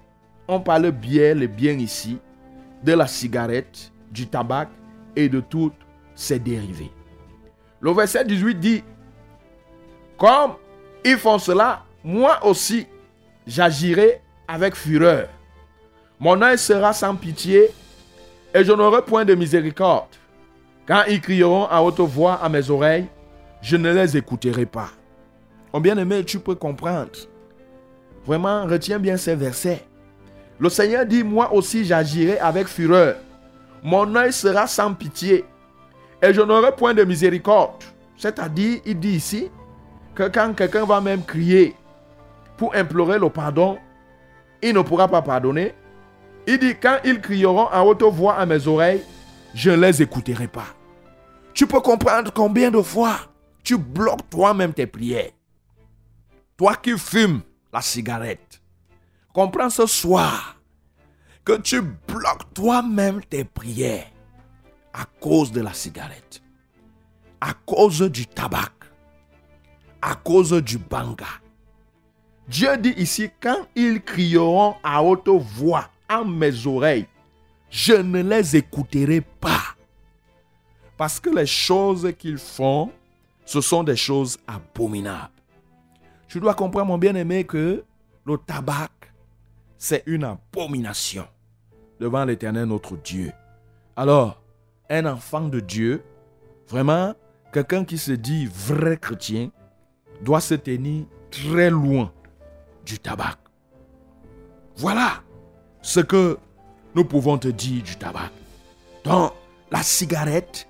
[0.47, 2.17] on parle bien, le bien ici,
[2.83, 4.69] de la cigarette, du tabac
[5.15, 5.73] et de toutes
[6.15, 6.91] ses dérivés.
[7.79, 8.83] Le verset 18 dit,
[10.17, 10.53] comme
[11.03, 12.87] ils font cela, moi aussi,
[13.47, 15.27] j'agirai avec fureur.
[16.19, 17.69] Mon œil sera sans pitié
[18.53, 20.07] et je n'aurai point de miséricorde.
[20.85, 23.07] Quand ils crieront à haute voix à mes oreilles,
[23.61, 24.89] je ne les écouterai pas.
[25.73, 27.11] Mon bien-aimé, tu peux comprendre.
[28.25, 29.85] Vraiment, retiens bien ces versets.
[30.63, 33.17] Le Seigneur dit, moi aussi j'agirai avec fureur.
[33.83, 35.43] Mon œil sera sans pitié
[36.21, 37.83] et je n'aurai point de miséricorde.
[38.15, 39.51] C'est-à-dire, il dit ici
[40.15, 41.75] que quand quelqu'un va même crier
[42.55, 43.77] pour implorer le pardon,
[44.61, 45.75] il ne pourra pas pardonner.
[46.47, 49.03] Il dit, quand ils crieront à haute voix à mes oreilles,
[49.53, 50.67] je ne les écouterai pas.
[51.53, 53.17] Tu peux comprendre combien de fois
[53.65, 55.31] tu bloques toi-même tes prières.
[56.55, 57.41] Toi qui fumes
[57.73, 58.61] la cigarette,
[59.33, 60.52] comprends ce soir
[61.45, 64.09] que tu bloques toi-même tes prières
[64.93, 66.41] à cause de la cigarette,
[67.41, 68.71] à cause du tabac,
[70.01, 71.25] à cause du banga.
[72.47, 77.07] Dieu dit ici, quand ils crieront à haute voix à mes oreilles,
[77.69, 79.75] je ne les écouterai pas.
[80.97, 82.91] Parce que les choses qu'ils font,
[83.45, 85.31] ce sont des choses abominables.
[86.27, 87.83] Tu dois comprendre, mon bien-aimé, que
[88.25, 88.89] le tabac,
[89.83, 91.27] c'est une abomination
[91.99, 93.33] devant l'éternel notre Dieu.
[93.97, 94.41] Alors,
[94.89, 96.01] un enfant de Dieu,
[96.69, 97.13] vraiment,
[97.51, 99.51] quelqu'un qui se dit vrai chrétien,
[100.21, 102.13] doit se tenir très loin
[102.85, 103.35] du tabac.
[104.77, 105.21] Voilà
[105.81, 106.37] ce que
[106.95, 108.31] nous pouvons te dire du tabac.
[109.03, 109.33] Donc,
[109.69, 110.65] la cigarette,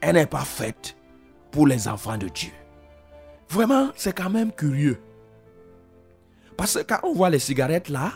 [0.00, 0.96] elle n'est pas faite
[1.50, 2.52] pour les enfants de Dieu.
[3.48, 5.00] Vraiment, c'est quand même curieux.
[6.56, 8.12] Parce que quand on voit les cigarettes là,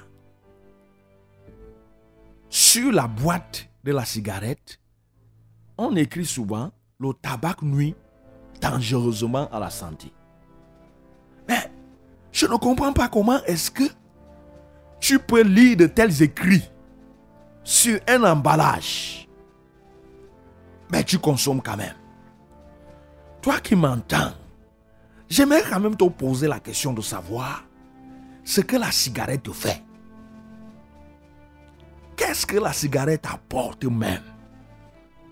[2.51, 4.81] sur la boîte de la cigarette,
[5.77, 7.95] on écrit souvent le tabac nuit
[8.61, 10.13] dangereusement à la santé.
[11.49, 11.71] Mais
[12.33, 13.85] je ne comprends pas comment est-ce que
[15.01, 16.69] tu peux lire de tels écrits
[17.63, 19.29] sur un emballage.
[20.91, 21.95] Mais tu consommes quand même.
[23.43, 24.33] Toi qui m'entends,
[25.29, 27.65] j'aimerais quand même te poser la question de savoir
[28.45, 29.83] ce que la cigarette te fait.
[32.18, 34.24] Qu'est-ce que la cigarette apporte même?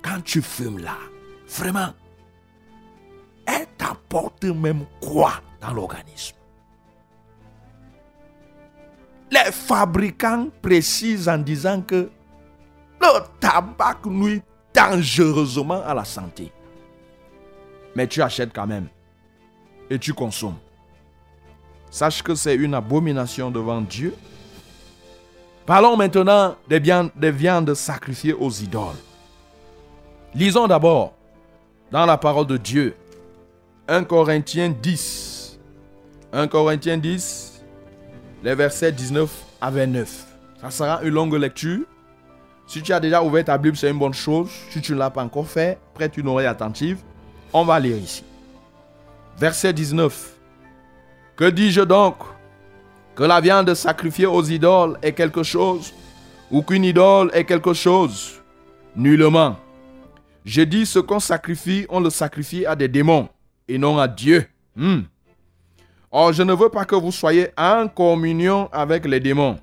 [0.03, 0.97] Quand tu fumes là
[1.49, 1.93] Vraiment,
[3.47, 6.37] elle t'apporte même quoi dans l'organisme?
[9.31, 12.09] Les fabricants précisent en disant que
[13.01, 16.53] le tabac nuit dangereusement à la santé.
[17.95, 18.89] Mais tu achètes quand même
[19.91, 20.59] et tu consommes.
[21.91, 24.15] Sache que c'est une abomination devant Dieu.
[25.67, 28.95] Parlons maintenant des viandes, des viandes sacrifiées aux idoles.
[30.33, 31.15] Lisons d'abord
[31.91, 32.95] dans la parole de Dieu
[33.89, 35.59] 1 Corinthiens 10.
[36.33, 37.65] 1 Corinthiens 10,
[38.45, 40.27] les versets 19 à 29.
[40.61, 41.85] Ça sera une longue lecture.
[42.67, 44.51] Si tu as déjà ouvert ta Bible, c'est une bonne chose.
[44.71, 46.99] Si tu ne l'as pas encore fait, prête une oreille attentive.
[47.53, 48.25] On va lire ici.
[49.39, 50.35] Verset 19.
[51.37, 52.17] Que dis-je donc?
[53.17, 55.95] Que la viande sacrifiée aux idoles est quelque chose
[56.51, 58.43] ou qu'une idole est quelque chose
[58.95, 59.57] Nullement.
[60.45, 63.29] Je dis ce qu'on sacrifie, on le sacrifie à des démons
[63.69, 64.47] et non à Dieu.
[64.75, 65.01] Hmm.
[66.11, 69.59] Or, je ne veux pas que vous soyez en communion avec les démons.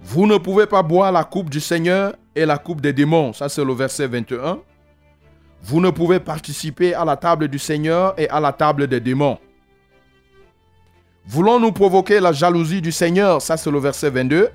[0.00, 3.32] Vous ne pouvez pas boire la coupe du Seigneur et la coupe des démons.
[3.32, 4.58] Ça, c'est le verset 21.
[5.62, 9.38] Vous ne pouvez participer à la table du Seigneur et à la table des démons.
[11.26, 13.40] Voulons-nous provoquer la jalousie du Seigneur?
[13.40, 14.50] Ça, c'est le verset 22.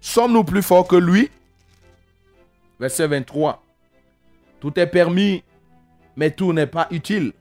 [0.00, 1.30] Sommes-nous plus forts que lui?
[2.80, 3.62] Verset 23.
[4.60, 5.44] Tout est permis,
[6.16, 7.32] mais tout n'est pas utile.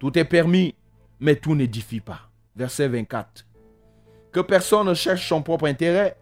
[0.00, 0.74] Tout est permis,
[1.20, 2.20] mais tout n'édifie pas.
[2.56, 3.46] Verset 24.
[4.32, 6.16] Que personne ne cherche son propre intérêt,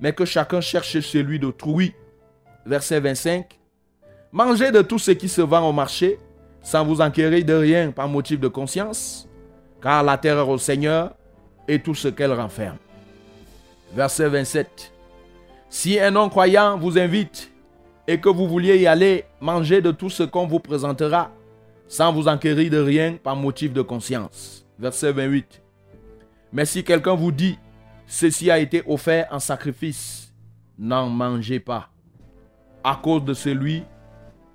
[0.00, 1.94] mais que chacun cherche celui d'autrui.
[2.64, 3.58] Verset 25.
[4.32, 6.18] Mangez de tout ce qui se vend au marché,
[6.62, 9.27] sans vous enquérir de rien par motif de conscience,
[9.82, 11.14] car la terreur au Seigneur
[11.66, 12.78] et tout ce qu'elle renferme.
[13.94, 14.92] Verset 27.
[15.70, 17.52] Si un non-croyant vous invite
[18.06, 21.30] et que vous vouliez y aller, mangez de tout ce qu'on vous présentera,
[21.86, 24.66] sans vous enquérir de rien par motif de conscience.
[24.78, 25.62] Verset 28.
[26.52, 27.58] Mais si quelqu'un vous dit,
[28.06, 30.32] ceci a été offert en sacrifice,
[30.78, 31.90] n'en mangez pas,
[32.82, 33.82] à cause de celui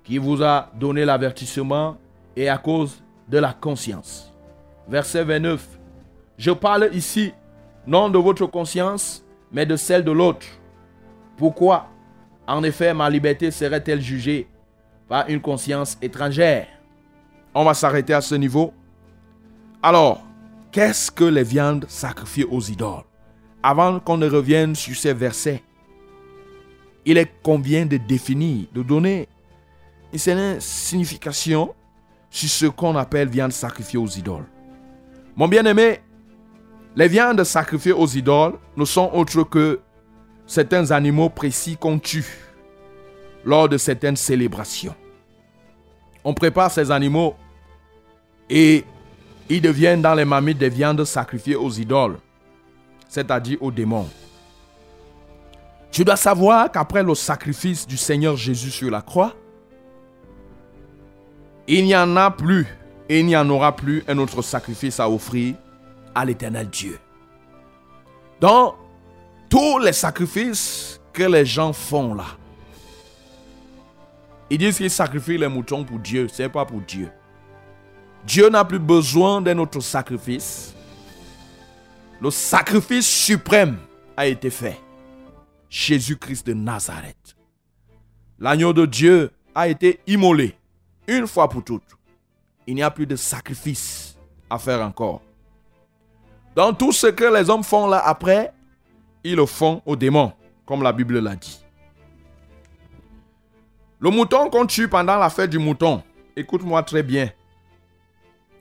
[0.02, 1.96] qui vous a donné l'avertissement
[2.36, 4.33] et à cause de la conscience.
[4.88, 5.66] Verset 29.
[6.36, 7.32] Je parle ici
[7.86, 10.46] non de votre conscience, mais de celle de l'autre.
[11.36, 11.88] Pourquoi
[12.46, 14.48] En effet, ma liberté serait-elle jugée
[15.08, 16.66] par une conscience étrangère?
[17.54, 18.72] On va s'arrêter à ce niveau.
[19.82, 20.22] Alors,
[20.72, 23.04] qu'est-ce que les viandes sacrifiées aux idoles?
[23.62, 25.62] Avant qu'on ne revienne sur ces versets,
[27.06, 29.28] il est convient de définir, de donner
[30.12, 31.74] une signification
[32.30, 34.46] sur ce qu'on appelle viande sacrifiée aux idoles.
[35.36, 36.00] Mon bien-aimé,
[36.94, 39.80] les viandes sacrifiées aux idoles ne sont autres que
[40.46, 42.38] certains animaux précis qu'on tue
[43.44, 44.94] lors de certaines célébrations.
[46.22, 47.34] On prépare ces animaux
[48.48, 48.84] et
[49.48, 52.18] ils deviennent dans les marmites des viandes sacrifiées aux idoles,
[53.08, 54.08] c'est-à-dire aux démons.
[55.90, 59.34] Tu dois savoir qu'après le sacrifice du Seigneur Jésus sur la croix,
[61.66, 62.66] il n'y en a plus
[63.08, 65.54] et il n'y en aura plus un autre sacrifice à offrir
[66.14, 66.98] à l'éternel Dieu.
[68.40, 68.74] Donc,
[69.48, 72.26] tous les sacrifices que les gens font là,
[74.50, 77.10] ils disent qu'ils sacrifient les moutons pour Dieu, ce n'est pas pour Dieu.
[78.26, 80.74] Dieu n'a plus besoin d'un autre sacrifice.
[82.20, 83.78] Le sacrifice suprême
[84.16, 84.80] a été fait.
[85.68, 87.36] Jésus-Christ de Nazareth.
[88.38, 90.54] L'agneau de Dieu a été immolé
[91.06, 91.82] une fois pour toutes.
[92.66, 94.16] Il n'y a plus de sacrifice
[94.48, 95.20] à faire encore.
[96.54, 98.52] Dans tout ce que les hommes font là après,
[99.24, 100.32] ils le font aux démons,
[100.66, 101.64] comme la Bible l'a dit.
[103.98, 106.02] Le mouton qu'on tue pendant la fête du mouton,
[106.36, 107.30] écoute-moi très bien.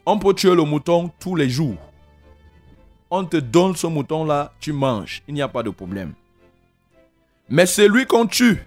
[0.05, 1.77] On peut tuer le mouton tous les jours.
[3.09, 6.13] On te donne ce mouton-là, tu manges, il n'y a pas de problème.
[7.49, 8.63] Mais celui qu'on tue,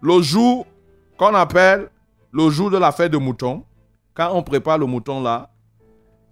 [0.00, 0.66] le jour
[1.16, 1.88] qu'on appelle
[2.32, 3.64] le jour de la fête de mouton,
[4.14, 5.50] quand on prépare le mouton là,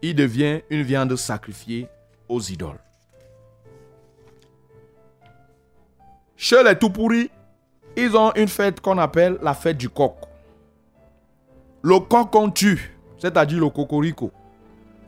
[0.02, 1.88] il devient une viande sacrifiée
[2.28, 2.80] aux idoles.
[6.36, 6.92] Chez les tout
[7.96, 10.14] ils ont une fête qu'on appelle la fête du coq.
[11.82, 14.30] Le coq qu'on tue, c'est-à-dire le cocorico,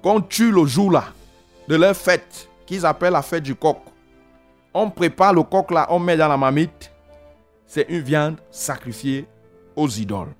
[0.02, 1.04] qu'on tue le jour là
[1.68, 3.78] de leur fête, qu'ils appellent la fête du coq.
[4.74, 6.90] On prépare le coq là, on met dans la marmite.
[7.66, 9.26] C'est une viande sacrifiée
[9.76, 10.34] aux idoles.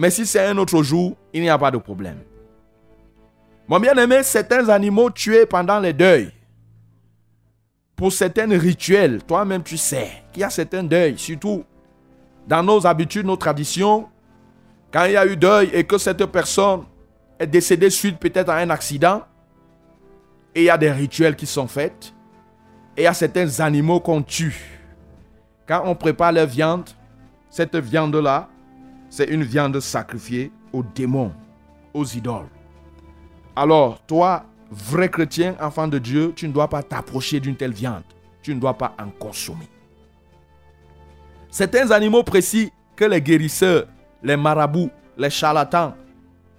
[0.00, 2.20] Mais si c'est un autre jour, il n'y a pas de problème.
[3.68, 6.32] Mon bien-aimé, certains animaux tués pendant les deuils,
[7.96, 11.66] pour certains rituels, toi-même tu sais qu'il y a certains deuils, surtout
[12.48, 14.08] dans nos habitudes, nos traditions,
[14.90, 16.84] quand il y a eu deuil et que cette personne
[17.38, 19.24] est décédée suite peut-être à un accident,
[20.54, 22.14] et il y a des rituels qui sont faits,
[22.96, 24.80] et il y a certains animaux qu'on tue.
[25.68, 26.88] Quand on prépare la viande,
[27.50, 28.48] cette viande-là,
[29.10, 31.32] c'est une viande sacrifiée aux démons,
[31.92, 32.48] aux idoles.
[33.56, 38.04] Alors, toi, vrai chrétien, enfant de Dieu, tu ne dois pas t'approcher d'une telle viande.
[38.40, 39.68] Tu ne dois pas en consommer.
[41.50, 43.86] Certains animaux précis que les guérisseurs,
[44.22, 45.94] les marabouts, les charlatans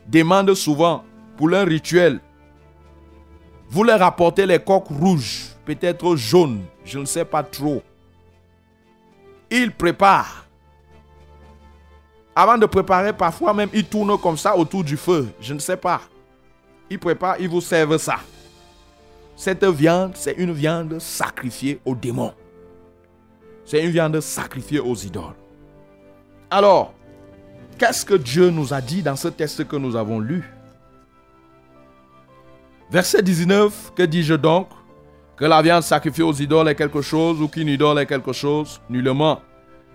[0.08, 1.04] demandent souvent
[1.38, 2.20] pour leur rituel.
[3.70, 7.82] Vous leur apportez les coques rouges, peut-être jaunes, je ne sais pas trop.
[9.50, 10.41] Ils préparent.
[12.36, 15.30] Avant de préparer, parfois même, ils tournent comme ça autour du feu.
[15.40, 16.02] Je ne sais pas.
[16.90, 18.18] ils préparent, ils vous servent ça.
[19.36, 22.34] Cette viande, c'est une viande sacrifiée aux démons.
[23.66, 25.36] C'est une viande sacrifiée aux idoles.
[26.50, 26.94] Alors,
[27.78, 30.44] qu'est-ce que Dieu nous a dit dans ce texte que nous avons lu?
[32.90, 34.68] Verset 19, que dis-je donc?
[35.38, 38.82] Que la viande sacrifiée aux idoles est quelque chose ou qu'une idole est quelque chose?
[38.90, 39.42] Nullement.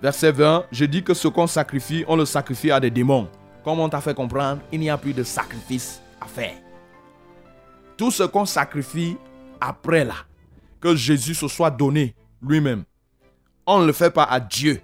[0.02, 3.28] Verset 20, je dis que ce qu'on sacrifie, on le sacrifie à des démons.
[3.64, 6.54] Comme on t'a fait comprendre, il n'y a plus de sacrifice à faire.
[7.96, 9.16] Tout ce qu'on sacrifie
[9.60, 10.14] après là,
[10.80, 12.84] que Jésus se soit donné lui-même,
[13.66, 14.80] on ne le fait pas à Dieu,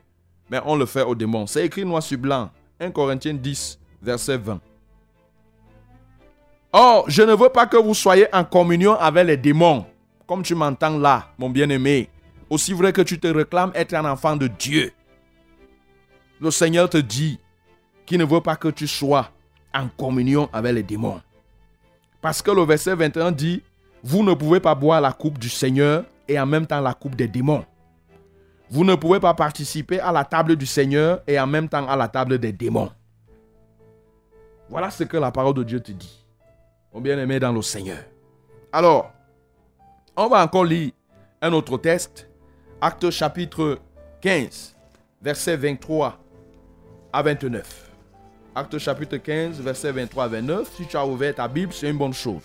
[0.51, 1.47] mais on le fait aux démons.
[1.47, 2.51] C'est écrit noir sur blanc.
[2.81, 4.61] 1 Corinthiens 10, verset 20.
[6.73, 9.85] Or, je ne veux pas que vous soyez en communion avec les démons,
[10.27, 12.09] comme tu m'entends là, mon bien-aimé.
[12.49, 14.93] Aussi vrai que tu te réclames être un enfant de Dieu.
[16.43, 17.39] Le Seigneur te dit
[18.05, 19.31] qu'il ne veut pas que tu sois
[19.73, 21.21] en communion avec les démons.
[22.21, 23.63] Parce que le verset 21 dit,
[24.03, 27.15] vous ne pouvez pas boire la coupe du Seigneur et en même temps la coupe
[27.15, 27.65] des démons.
[28.69, 31.95] Vous ne pouvez pas participer à la table du Seigneur et en même temps à
[31.95, 32.91] la table des démons.
[34.69, 36.27] Voilà ce que la parole de Dieu te dit
[36.93, 38.03] mon bien-aimé dans le Seigneur.
[38.73, 39.13] Alors,
[40.17, 40.91] on va encore lire
[41.41, 42.29] un autre texte,
[42.81, 43.79] Acte chapitre
[44.21, 44.75] 15,
[45.23, 46.19] versets 23
[47.13, 47.91] à 29.
[48.55, 50.71] Acte chapitre 15, versets 23 à 29.
[50.77, 52.43] Si tu as ouvert ta Bible, c'est une bonne chose.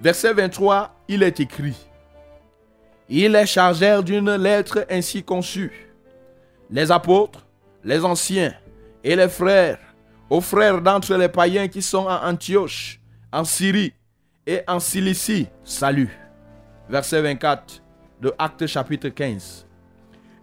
[0.00, 1.76] Verset 23, il est écrit
[3.08, 5.88] Ils les chargèrent d'une lettre ainsi conçue.
[6.70, 7.46] Les apôtres,
[7.84, 8.54] les anciens
[9.02, 9.78] et les frères,
[10.28, 13.00] aux frères d'entre les païens qui sont à Antioche,
[13.32, 13.92] en Syrie
[14.46, 16.16] et en Cilicie, salut.
[16.88, 17.82] Verset 24
[18.20, 19.66] de Acte chapitre 15.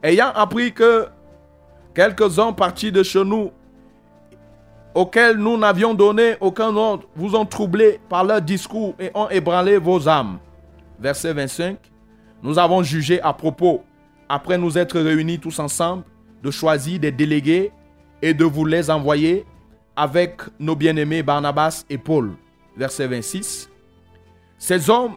[0.04, 1.08] Ayant appris que
[1.98, 3.52] quelques hommes partis de chez nous,
[4.94, 9.80] auxquels nous n'avions donné aucun ordre, vous ont troublé par leur discours et ont ébranlé
[9.80, 10.38] vos âmes.
[11.00, 11.76] Verset 25.
[12.44, 13.84] Nous avons jugé à propos,
[14.30, 16.04] après nous être réunis tous ensemble,
[16.44, 17.72] de choisir des délégués
[18.22, 19.44] et de vous les envoyer
[19.96, 22.34] avec nos bien-aimés Barnabas et Paul
[22.76, 23.72] verset 26.
[24.60, 25.16] Ces hommes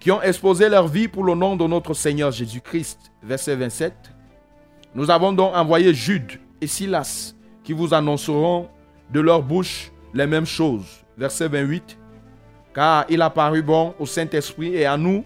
[0.00, 4.15] qui ont exposé leur vie pour le nom de notre Seigneur Jésus-Christ, verset 27.
[4.96, 8.70] Nous avons donc envoyé Jude et Silas qui vous annonceront
[9.12, 10.86] de leur bouche les mêmes choses,
[11.18, 11.98] verset 28.
[12.74, 15.22] Car il a paru bon au Saint-Esprit et à nous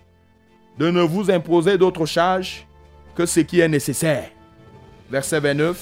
[0.76, 2.66] de ne vous imposer d'autre charge
[3.14, 4.30] que ce qui est nécessaire.
[5.08, 5.80] Verset 29.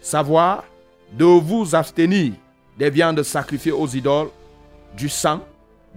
[0.00, 0.62] Savoir
[1.12, 2.32] de vous abstenir
[2.78, 4.30] des viandes sacrifiées aux idoles
[4.96, 5.40] du sang,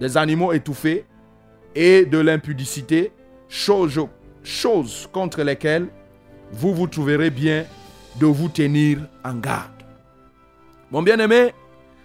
[0.00, 1.04] des animaux étouffés
[1.76, 3.12] et de l'impudicité,
[3.48, 4.00] choses,
[4.42, 5.86] choses contre lesquelles
[6.52, 7.64] vous vous trouverez bien
[8.16, 9.70] de vous tenir en garde.
[10.90, 11.54] Mon bien-aimé,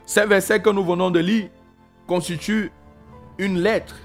[0.05, 1.49] ces versets que nous venons de lire
[2.07, 2.71] constituent
[3.37, 3.95] une lettre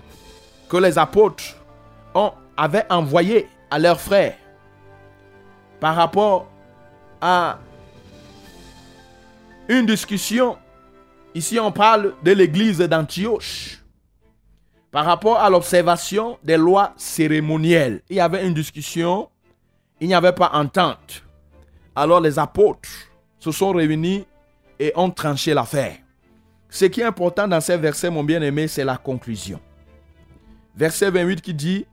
[0.69, 1.57] que les apôtres
[2.15, 4.37] ont, avaient envoyée à leurs frères
[5.79, 6.51] par rapport
[7.21, 7.59] à
[9.69, 10.57] une discussion
[11.35, 13.79] Ici, on parle de l'église d'Antioche.
[14.91, 19.29] Par rapport à l'observation des lois cérémonielles, il y avait une discussion,
[20.01, 21.23] il n'y avait pas entente.
[21.95, 22.89] Alors les apôtres
[23.39, 24.25] se sont réunis
[24.79, 25.97] et ont tranché l'affaire.
[26.69, 29.61] Ce qui est important dans ces versets, mon bien-aimé, c'est la conclusion.
[30.77, 31.87] Verset 28 qui dit,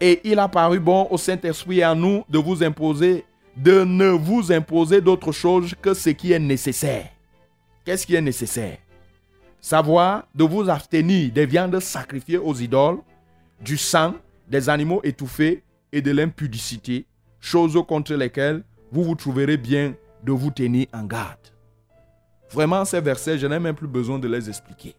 [0.00, 3.24] Et il a paru bon au Saint-Esprit et à nous de vous imposer,
[3.56, 7.08] de ne vous imposer d'autre chose que ce qui est nécessaire.
[7.84, 8.78] Qu'est-ce qui est nécessaire?
[9.60, 12.98] Savoir de vous abstenir des viandes sacrifiées aux idoles,
[13.60, 14.14] du sang,
[14.48, 17.06] des animaux étouffés et de l'impudicité,
[17.46, 19.94] choses contre lesquelles vous vous trouverez bien
[20.24, 21.38] de vous tenir en garde.
[22.50, 24.96] Vraiment, ces versets, je n'ai même plus besoin de les expliquer.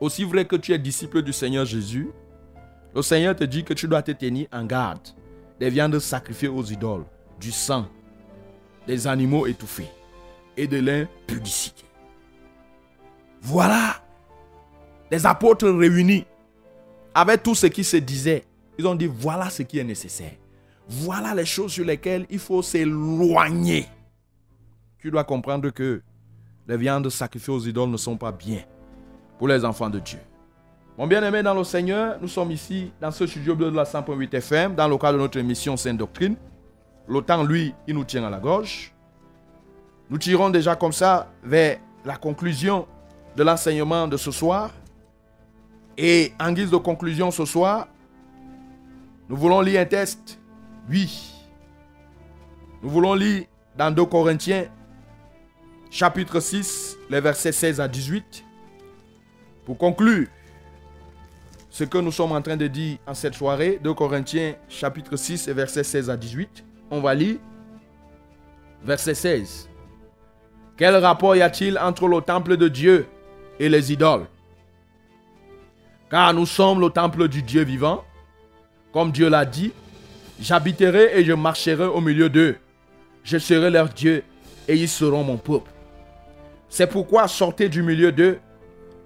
[0.00, 2.10] Aussi vrai que tu es disciple du Seigneur Jésus,
[2.94, 5.08] le Seigneur te dit que tu dois te tenir en garde
[5.58, 7.04] des viandes sacrifiées aux idoles,
[7.40, 7.86] du sang,
[8.86, 9.90] des animaux étouffés
[10.56, 11.84] et de l'impudicité.
[13.42, 13.96] Voilà
[15.10, 16.26] les apôtres réunis
[17.12, 18.44] avec tout ce qui se disait.
[18.78, 20.32] Ils ont dit voilà ce qui est nécessaire.
[20.88, 23.86] Voilà les choses sur lesquelles il faut s'éloigner.
[24.98, 26.02] Tu dois comprendre que
[26.66, 28.62] les viandes sacrifiées aux idoles ne sont pas bien
[29.38, 30.18] pour les enfants de Dieu.
[30.96, 34.74] Mon bien-aimé dans le Seigneur, nous sommes ici dans ce studio de la 100.8 FM
[34.74, 36.36] dans le cadre de notre émission Sainte Doctrine.
[37.26, 38.94] Temps, lui, il nous tient à la gorge.
[40.08, 42.86] Nous tirons déjà comme ça vers la conclusion
[43.36, 44.70] de l'enseignement de ce soir.
[45.98, 47.88] Et en guise de conclusion ce soir,
[49.28, 50.38] nous voulons lire un texte.
[50.88, 51.32] Oui.
[52.82, 53.44] Nous voulons lire
[53.76, 54.66] dans 2 Corinthiens,
[55.90, 58.44] chapitre 6, les versets 16 à 18.
[59.64, 60.26] Pour conclure,
[61.70, 65.48] ce que nous sommes en train de dire en cette soirée, 2 Corinthiens chapitre 6
[65.48, 67.38] et versets 16 à 18, on va lire
[68.84, 69.70] verset 16.
[70.76, 73.06] Quel rapport y a-t-il entre le temple de Dieu
[73.58, 74.26] et les idoles?
[76.10, 78.04] Car nous sommes le temple du Dieu vivant.
[78.92, 79.72] Comme Dieu l'a dit,
[80.40, 82.56] j'habiterai et je marcherai au milieu d'eux.
[83.22, 84.22] Je serai leur Dieu
[84.68, 85.70] et ils seront mon peuple.
[86.68, 88.38] C'est pourquoi sortez du milieu d'eux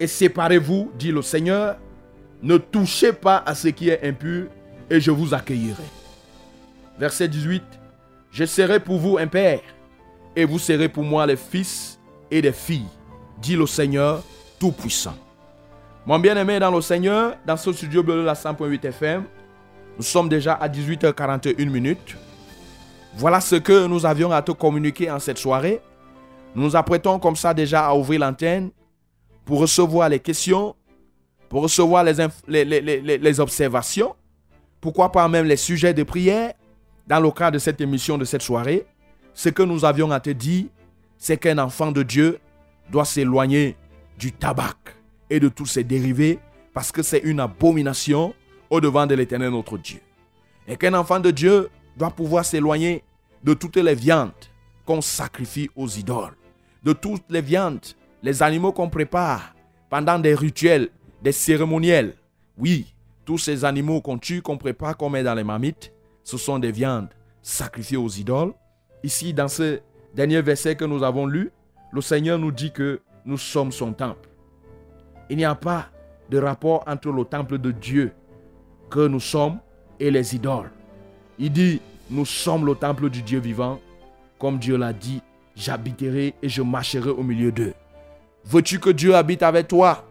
[0.01, 1.77] et séparez-vous, dit le Seigneur.
[2.43, 4.47] Ne touchez pas à ce qui est impur
[4.89, 5.85] et je vous accueillerai.
[6.99, 7.63] Verset 18.
[8.31, 9.61] Je serai pour vous un père
[10.37, 11.99] et vous serez pour moi les fils
[12.31, 12.87] et des filles,
[13.41, 14.23] dit le Seigneur
[14.59, 15.17] Tout-Puissant.
[16.07, 19.25] Mon bien-aimé dans le Seigneur, dans ce studio bleu de la 100.8 FM,
[19.99, 22.17] nous sommes déjà à 18h41 minutes.
[23.17, 25.81] Voilà ce que nous avions à te communiquer en cette soirée.
[26.55, 28.71] Nous nous apprêtons comme ça déjà à ouvrir l'antenne
[29.45, 30.75] pour recevoir les questions,
[31.49, 32.15] pour recevoir les,
[32.47, 34.15] les- les- les observations,
[34.81, 36.53] pourquoi pas même les sujets de prière
[37.07, 38.87] dans le cadre de cette émission de cette soirée.
[39.35, 40.67] Ce que nous avions à te dire,
[41.17, 42.39] c'est qu'un enfant de Dieu
[42.91, 43.77] doit s'éloigner
[44.19, 44.75] du tabac
[45.31, 46.39] et de tous ses dérivés
[46.73, 48.35] parce que c'est une abomination
[48.71, 50.01] au devant de l'éternel notre Dieu.
[50.67, 53.03] Et qu'un enfant de Dieu doit pouvoir s'éloigner
[53.43, 54.33] de toutes les viandes
[54.85, 56.37] qu'on sacrifie aux idoles,
[56.83, 57.85] de toutes les viandes,
[58.23, 59.55] les animaux qu'on prépare
[59.91, 60.89] pendant des rituels,
[61.23, 62.15] des cérémoniels.
[62.57, 62.95] Oui,
[63.25, 65.93] tous ces animaux qu'on tue, qu'on prépare, qu'on met dans les marmites,
[66.25, 67.09] ce sont des viandes
[67.43, 68.53] sacrifiées aux idoles.
[69.03, 69.81] Ici, dans ce
[70.15, 71.51] dernier verset que nous avons lu,
[71.93, 74.29] le Seigneur nous dit que nous sommes son temple.
[75.31, 75.89] Il n'y a pas
[76.31, 78.13] de rapport entre le temple de Dieu
[78.89, 79.59] que nous sommes
[80.01, 80.71] et les idoles.
[81.39, 81.81] Il dit,
[82.11, 83.81] nous sommes le temple du Dieu vivant.
[84.39, 85.21] Comme Dieu l'a dit,
[85.57, 87.75] j'habiterai et je marcherai au milieu d'eux.
[88.45, 90.05] Veux-tu que Dieu habite avec toi?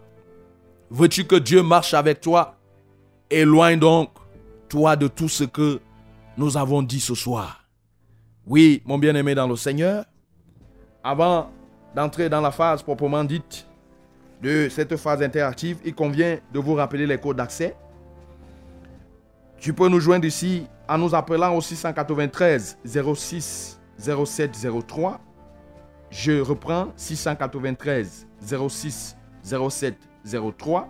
[0.90, 2.56] Veux-tu que Dieu marche avec toi?
[3.30, 4.10] Éloigne donc
[4.70, 5.80] toi de tout ce que
[6.38, 7.64] nous avons dit ce soir.
[8.46, 10.06] Oui, mon bien-aimé dans le Seigneur,
[11.04, 11.52] avant
[11.96, 13.66] d'entrer dans la phase proprement dite
[14.42, 17.76] de cette phase interactive, il convient de vous rappeler les codes d'accès.
[19.60, 25.20] Tu peux nous joindre ici en nous appelant au 693 06 07 03.
[26.10, 29.96] Je reprends 693 06 07
[30.58, 30.88] 03.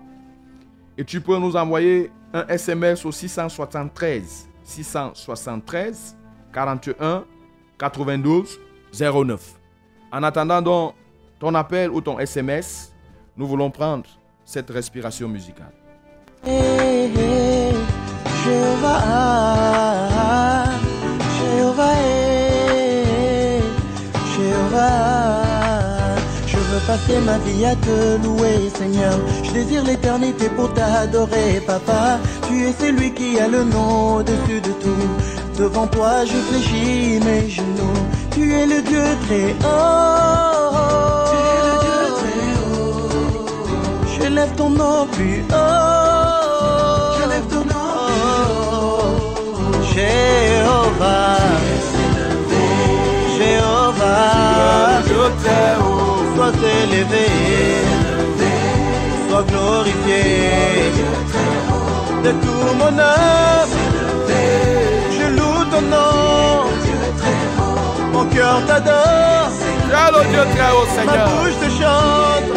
[0.98, 6.18] Et tu peux nous envoyer un SMS au 673 673
[6.54, 7.26] 41
[7.78, 8.60] 92
[8.94, 9.60] 09.
[10.12, 10.94] En attendant donc
[11.40, 12.94] ton appel ou ton SMS,
[13.36, 14.06] nous voulons prendre
[14.44, 15.74] cette respiration musicale.
[18.48, 20.08] Jéhovah,
[21.38, 21.96] Jéhovah,
[24.34, 25.44] Jéhovah,
[26.48, 29.20] je veux passer ma vie à te louer, Seigneur.
[29.44, 32.20] Je désire l'éternité pour t'adorer, Papa.
[32.48, 35.10] Tu es celui qui a le nom au-dessus de tout.
[35.60, 38.00] Devant toi, je fléchis mes genoux.
[38.32, 40.72] Tu es le Dieu très haut.
[41.32, 43.46] Tu es le Dieu très haut.
[44.22, 46.07] Je lève ton nom plus haut.
[49.98, 51.38] Jéhovah.
[53.38, 55.02] Jéhovah.
[56.36, 57.28] Sois élevé.
[59.28, 60.24] Sois glorifié.
[62.24, 63.74] De tout mon âme.
[65.18, 66.58] Je loue ton nom.
[68.14, 69.50] Mon cœur t'adore.
[70.14, 71.28] Le Dieu très haut, Ma Seigneur.
[71.30, 72.48] bouche te chante.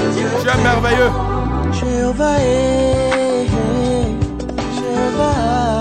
[0.42, 1.12] Tu es merveilleux.
[1.78, 2.38] Jéhovah,
[4.76, 5.79] Jéhovah,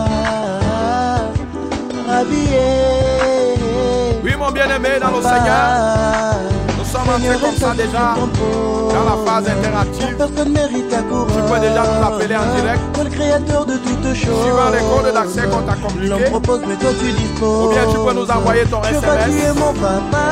[4.24, 6.36] Oui, mon bien-aimé dans le Seigneur.
[6.78, 10.16] Nous sommes entrés comme ça déjà dans la phase interactive.
[10.18, 11.28] Personne mérite ta couronne.
[11.28, 12.80] Tu peux déjà nous appeler en direct.
[12.94, 14.42] Toi le créateur de toutes choses.
[14.44, 16.30] Suivant les codes d'accès qu'on t'a L'homme communiqués.
[16.32, 17.66] propose, mais toi tu disposes.
[17.66, 19.56] Ou bien tu peux nous envoyer ton Jéhovah, tu es SMS.
[19.60, 20.26] mon papa.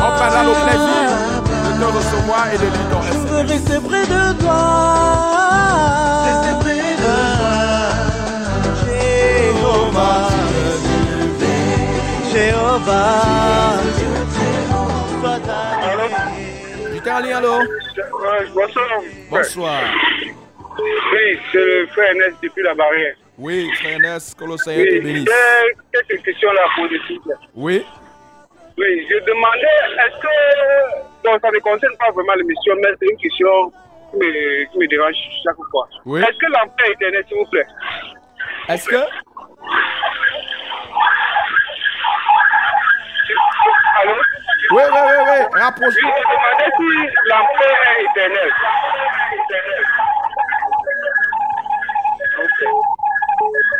[0.00, 1.08] On prendra le plaisir
[1.54, 3.50] de te recevoir et de lire ton Je veux SMS.
[3.52, 4.58] rester près de toi.
[17.30, 17.58] Allô
[18.54, 18.88] bonsoir.
[19.30, 19.80] Bonsoir.
[20.78, 23.14] Oui, c'est le frère Ernest depuis la barrière.
[23.38, 25.28] Oui, frère Ernest, que le Seigneur te Oui, bénisse.
[25.28, 26.98] j'ai quelques questions là pour le.
[27.54, 27.84] Oui,
[28.78, 31.24] Oui, je demandais, est-ce que.
[31.24, 33.72] Donc, ça ne concerne pas vraiment l'émission, mais c'est une question
[34.12, 35.14] qui me, qui me dérange
[35.44, 35.88] chaque fois.
[36.06, 36.20] Oui.
[36.20, 37.66] Est-ce que l'enfer est éternel, s'il vous plaît?
[38.68, 38.96] Est-ce que?
[44.00, 44.14] Allô
[44.70, 45.94] Oui, oui, oui, oui, rapproche.
[45.94, 46.88] Je demandais si
[47.28, 48.50] l'enfer est éternel.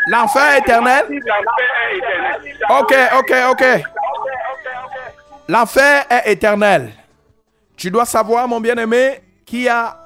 [0.08, 1.04] L'enfer éternel?
[1.08, 2.36] L'enfer est éternel.
[2.70, 3.64] Ok, ok, ok.
[5.48, 6.92] L'enfer est éternel.
[7.76, 9.96] Tu dois savoir, mon bien-aimé, qu'il y a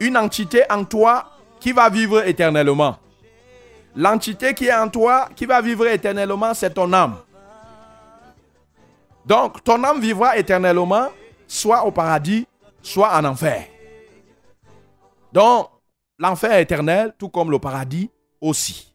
[0.00, 1.24] une entité en toi
[1.60, 2.96] qui va vivre éternellement.
[3.96, 7.16] L'entité qui est en toi, qui va vivre éternellement, c'est ton âme.
[9.28, 11.08] Donc, ton âme vivra éternellement,
[11.46, 12.46] soit au paradis,
[12.80, 13.66] soit en enfer.
[15.30, 15.68] Donc,
[16.18, 18.10] l'enfer est éternel, tout comme le paradis
[18.40, 18.94] aussi.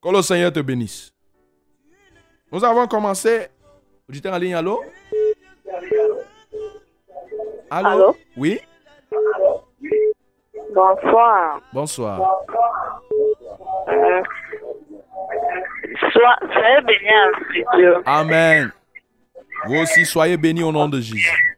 [0.00, 1.12] Que le Seigneur te bénisse.
[2.52, 3.48] Nous avons commencé.
[4.08, 4.84] Auditeur en ligne, allô?
[7.68, 7.88] Allô?
[7.88, 8.16] Allô?
[8.36, 8.60] Oui?
[10.72, 11.60] Bonsoir.
[11.72, 12.44] Bonsoir.
[13.88, 14.22] Euh,
[16.12, 18.02] sois, soyez bénis en studio.
[18.06, 18.72] Amen.
[19.64, 21.56] Vous aussi, soyez bénis au nom de Jésus.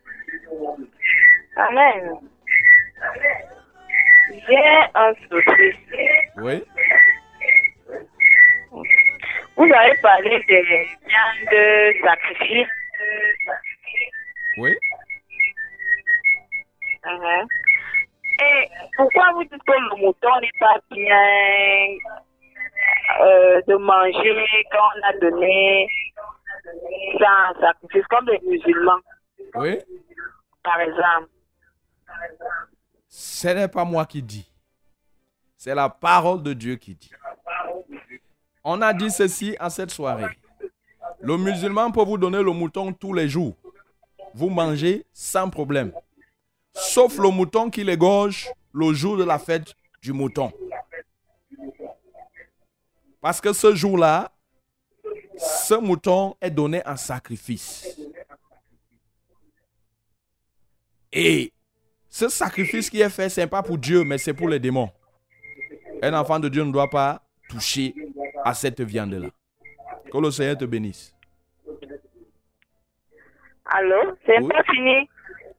[1.56, 2.18] Amen.
[4.28, 4.56] J'ai
[4.94, 5.78] un souci.
[6.36, 6.62] Oui?
[9.56, 12.68] Vous avez parlé des biens de sacrifice.
[14.58, 14.76] Oui?
[17.06, 17.46] Mhm.
[18.40, 21.96] Et pourquoi vous dites que le mouton n'est pas bien
[23.20, 25.88] euh, de manger quand on a donné
[27.18, 29.00] ça en sacrifice, comme les musulmans,
[29.56, 29.78] Oui?
[30.62, 31.28] par exemple
[33.08, 34.50] Ce n'est pas moi qui dis.
[35.56, 37.10] C'est la parole de Dieu qui dit.
[38.62, 40.26] On a dit ceci en cette soirée.
[41.20, 43.54] Le musulman peut vous donner le mouton tous les jours.
[44.34, 45.92] Vous mangez sans problème.
[46.72, 50.52] Sauf le mouton qui l'égorge le jour de la fête du mouton.
[53.20, 54.30] Parce que ce jour-là,
[55.36, 57.98] ce mouton est donné en sacrifice.
[61.12, 61.52] Et
[62.08, 64.90] ce sacrifice qui est fait, ce n'est pas pour Dieu, mais c'est pour les démons.
[66.02, 67.94] Un enfant de Dieu ne doit pas toucher
[68.44, 69.28] à cette viande-là.
[70.12, 71.14] Que le Seigneur te bénisse.
[73.66, 74.16] Allô?
[74.26, 74.48] C'est Oui.
[74.48, 75.08] pas fini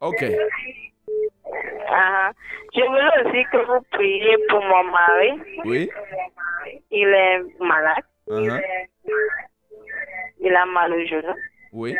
[0.01, 0.23] Ok.
[1.89, 2.31] Ah,
[2.73, 5.31] Je voulais aussi que vous priez pour mon mari.
[5.65, 5.89] Oui.
[6.91, 8.03] Il est malade.
[8.27, 8.61] Uh-huh.
[9.05, 9.11] Il
[10.53, 11.33] a mal au genou.
[11.71, 11.95] Oui.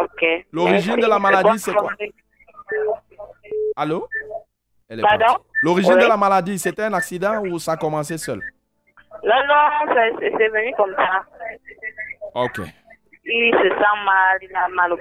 [0.00, 0.24] Ok.
[0.52, 1.90] L'origine de la maladie, c'est quoi?
[3.76, 4.08] Allô?
[4.88, 5.42] Elle est Pardon?
[5.62, 6.02] L'origine Oui.
[6.02, 8.40] de la maladie, c'était un accident ou ça a commencé seul?
[9.24, 11.24] Non, non, c'est- venu comme ça.
[12.34, 12.60] Ok.
[13.24, 14.98] Il se sent mal, il a mal au,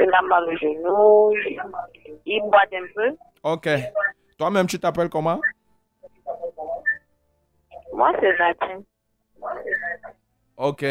[0.00, 1.60] il a mal au genou, il,
[2.26, 3.16] il boite un peu.
[3.42, 3.68] Ok.
[4.38, 5.40] Toi-même, tu t'appelles comment?
[7.92, 8.82] Moi, c'est Nathan.
[10.56, 10.84] Ok.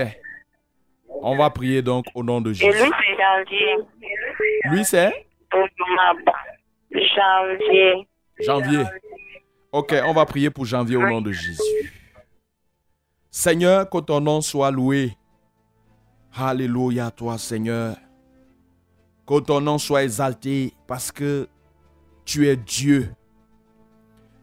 [1.22, 2.84] On va prier donc au nom de Et Jésus.
[2.84, 3.76] lui, c'est janvier.
[4.66, 5.28] Lui, c'est?
[6.92, 8.08] Janvier.
[8.40, 8.84] Janvier.
[9.72, 11.94] Ok, on va prier pour janvier au nom de Jésus.
[13.32, 15.16] Seigneur, que ton nom soit loué.
[16.36, 17.96] Alléluia, toi, Seigneur.
[19.26, 21.48] Que ton nom soit exalté parce que
[22.26, 23.14] tu es Dieu.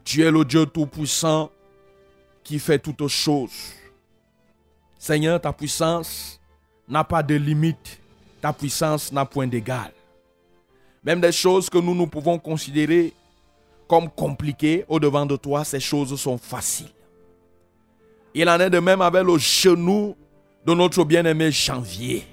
[0.03, 1.51] Tu es le Dieu Tout-Puissant
[2.43, 3.75] qui fait toutes choses.
[5.01, 6.39] Seigneur, ta puissance
[6.87, 7.99] n'a pas de limite.
[8.39, 9.91] Ta puissance n'a point d'égal.
[11.03, 13.11] Même des choses que nous, nous pouvons considérer
[13.87, 16.91] comme compliquées au-devant de toi, ces choses sont faciles.
[18.35, 20.15] Il en est de même avec le genou
[20.63, 22.27] de notre bien-aimé Janvier.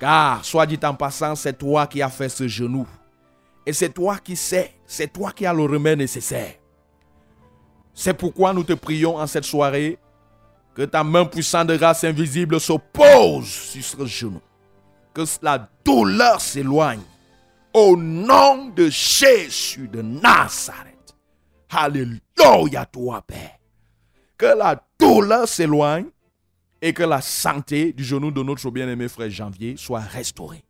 [0.00, 2.86] Car, soit dit en passant, c'est toi qui as fait ce genou.
[3.66, 6.54] Et c'est toi qui sais, c'est toi qui as le remède nécessaire.
[7.92, 9.98] C'est pourquoi nous te prions en cette soirée
[10.74, 14.40] que ta main puissante de grâce invisible se pose sur ce genou.
[15.14, 17.02] Que la douleur s'éloigne.
[17.74, 21.14] Au nom de Jésus de Nazareth.
[21.70, 23.58] Alléluia, toi, Père.
[24.36, 26.06] Que la douleur s'éloigne
[26.80, 30.64] et que la santé du genou de notre bien-aimé frère Janvier soit restaurée.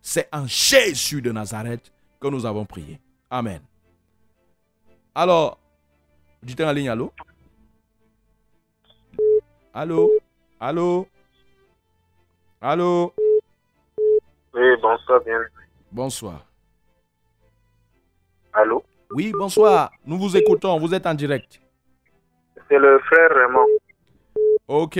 [0.00, 3.00] C'est en Jésus de Nazareth que nous avons prié.
[3.30, 3.60] Amen.
[5.14, 5.58] Alors,
[6.42, 7.12] dites en ligne, allô?
[9.78, 10.10] Allô?
[10.58, 11.06] Allô?
[12.60, 13.14] Allô?
[14.52, 15.40] Oui, bonsoir, bien.
[15.92, 16.44] Bonsoir.
[18.52, 18.82] Allô?
[19.12, 19.92] Oui, bonsoir.
[20.04, 20.80] Nous vous écoutons.
[20.80, 21.60] Vous êtes en direct.
[22.68, 23.68] C'est le frère Raymond.
[24.66, 24.98] Ok,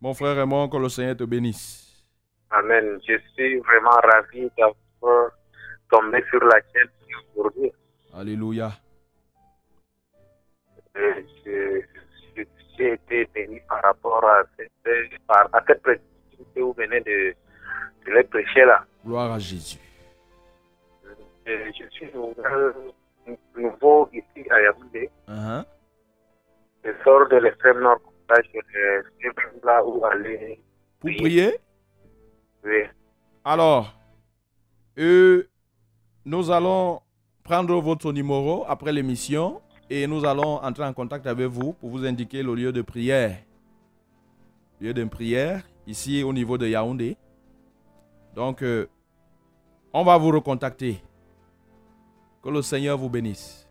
[0.00, 2.04] mon frère Raymond, que le Seigneur te bénisse.
[2.50, 3.00] Amen.
[3.04, 5.32] Je suis vraiment ravi d'avoir
[5.90, 6.88] tombé sur la chaîne
[7.34, 7.72] aujourd'hui.
[8.14, 8.70] Alléluia.
[10.94, 11.99] Et je- je-
[12.80, 14.70] j'ai été béni par rapport à cette,
[15.28, 17.34] à prédiction que vous venez de,
[18.06, 18.84] de les prêcher là.
[19.04, 19.78] Gloire à Jésus.
[21.46, 22.10] Euh, je suis
[23.56, 25.10] nouveau ici à Yaoundé.
[25.28, 25.62] Uh.
[26.84, 28.00] Je sors de l'extrême nord.
[28.28, 29.30] Là, je suis
[29.64, 30.60] là où aller.
[31.00, 31.58] Pour prier?
[32.64, 32.82] Oui.
[33.44, 33.94] Alors,
[34.98, 35.48] euh,
[36.24, 37.00] nous allons
[37.42, 39.60] prendre votre numéro après l'émission
[39.90, 43.36] et nous allons entrer en contact avec vous pour vous indiquer le lieu de prière.
[44.80, 47.16] Lieu de prière, ici au niveau de Yaoundé.
[48.34, 48.86] Donc, euh,
[49.92, 51.02] on va vous recontacter.
[52.40, 53.68] Que le Seigneur vous bénisse.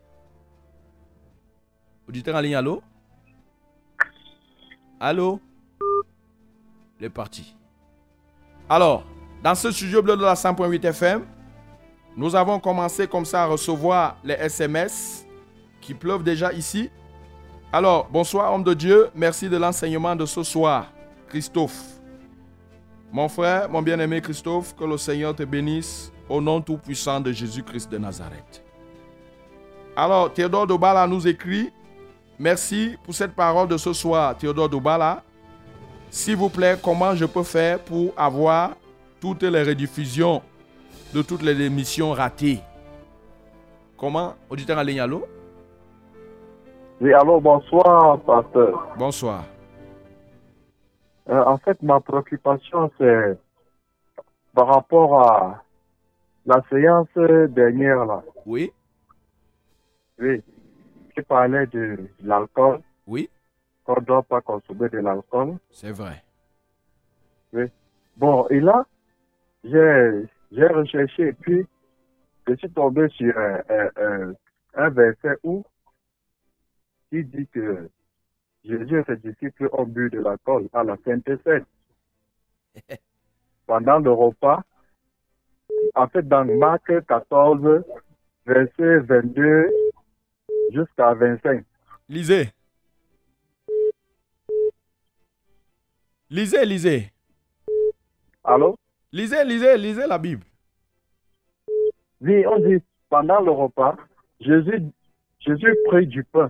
[2.06, 2.82] Auditeur en ligne, allô?
[5.00, 5.40] Allô?
[7.00, 7.56] Il est parti.
[8.68, 9.04] Alors,
[9.42, 11.24] dans ce studio bleu de la 100.8 FM,
[12.14, 15.26] nous avons commencé comme ça à recevoir les SMS
[15.80, 16.90] qui pleuvent déjà ici.
[17.72, 20.86] Alors, bonsoir homme de Dieu, merci de l'enseignement de ce soir,
[21.28, 22.00] Christophe.
[23.12, 27.90] Mon frère, mon bien-aimé Christophe, que le Seigneur te bénisse au nom tout-puissant de Jésus-Christ
[27.90, 28.64] de Nazareth.
[29.96, 31.72] Alors, Théodore Dobala nous écrit,
[32.38, 35.22] merci pour cette parole de ce soir, Théodore Dobala.
[36.10, 38.72] S'il vous plaît, comment je peux faire pour avoir
[39.20, 40.42] toutes les rediffusions
[41.12, 42.60] de toutes les émissions ratées?
[43.96, 44.34] Comment?
[44.48, 45.26] Auditeur allô?
[47.00, 48.94] Oui, alors bonsoir, pasteur.
[48.98, 49.44] Bonsoir.
[51.28, 53.38] Euh, en fait, ma préoccupation, c'est
[54.54, 55.62] par rapport à
[56.44, 57.08] la séance
[57.50, 58.22] dernière, là.
[58.44, 58.72] Oui
[60.18, 60.42] Oui,
[61.14, 63.30] qui parlait de l'alcool, Oui,
[63.84, 65.56] qu'on ne doit pas consommer de l'alcool.
[65.70, 66.22] c'est vrai.
[68.16, 68.84] Bon, et là,
[69.64, 71.66] j'ai j'ai recherché et puis
[72.46, 74.34] je suis tombé sur un, un- un-
[74.74, 75.64] un verset où
[77.10, 77.90] qui dit que
[78.64, 81.64] Jésus et ses disciples ont bu de l'alcool à la Sainte Seine.
[83.66, 84.62] Pendant le repas,
[85.94, 87.84] en fait, dans Marc 14,
[88.46, 89.70] verset 22
[90.72, 91.64] jusqu'à 25.
[92.08, 92.48] Lisez.
[96.28, 97.12] Lisez, lisez.
[98.44, 98.76] Allô?
[99.12, 100.44] Lisez, lisez, lisez la Bible.
[102.20, 103.96] Oui, on dit, pendant le repas,
[104.40, 104.82] Jésus,
[105.40, 106.48] Jésus prit du pain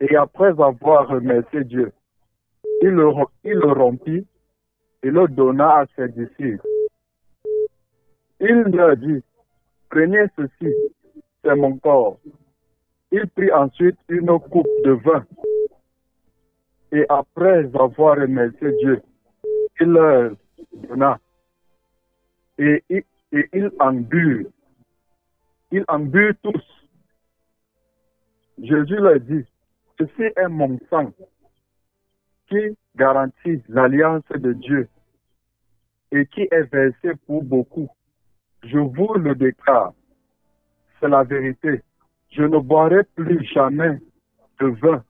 [0.00, 1.92] et après avoir remercié Dieu,
[2.82, 3.08] il le,
[3.72, 4.26] rompit
[5.02, 6.60] et le donna à ses disciples.
[8.40, 9.22] Il leur dit,
[9.88, 10.72] prenez ceci,
[11.42, 12.18] c'est mon corps.
[13.12, 15.24] Il prit ensuite une coupe de vin
[16.92, 19.00] et après avoir remercié Dieu,
[19.80, 20.32] il leur
[20.72, 21.18] donna
[22.58, 24.50] et, il- et ils en burent.
[25.72, 26.86] Ils en burent tous.
[28.58, 29.44] Jésus leur dit,
[29.98, 31.12] ceci est mon sang
[32.48, 34.88] qui garantit l'alliance de Dieu
[36.12, 37.88] et qui est versé pour beaucoup.
[38.62, 39.92] Je vous le déclare,
[41.00, 41.82] c'est la vérité.
[42.30, 43.98] Je ne boirai plus jamais
[44.60, 45.04] de vin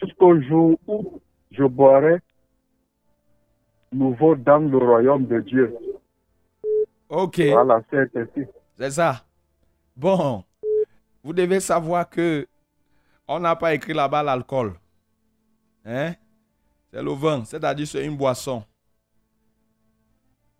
[0.00, 2.18] jusqu'au jour où je boirai
[3.92, 5.74] nouveau dans le royaume de Dieu.
[7.08, 9.24] Ok, Voilà, c'est ça.
[9.96, 10.44] Bon,
[11.22, 12.46] vous devez savoir que
[13.32, 14.74] on n'a pas écrit là-bas l'alcool.
[15.84, 16.14] Hein?
[16.92, 18.64] C'est le vin, c'est-à-dire c'est une boisson.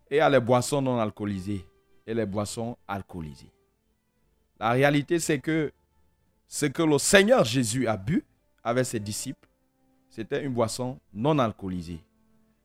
[0.09, 1.65] Et il y a les boissons non alcoolisées
[2.07, 3.51] et les boissons alcoolisées.
[4.57, 5.73] La réalité, c'est que
[6.47, 8.23] ce que le Seigneur Jésus a bu
[8.63, 9.49] avec ses disciples,
[10.07, 12.01] c'était une boisson non alcoolisée,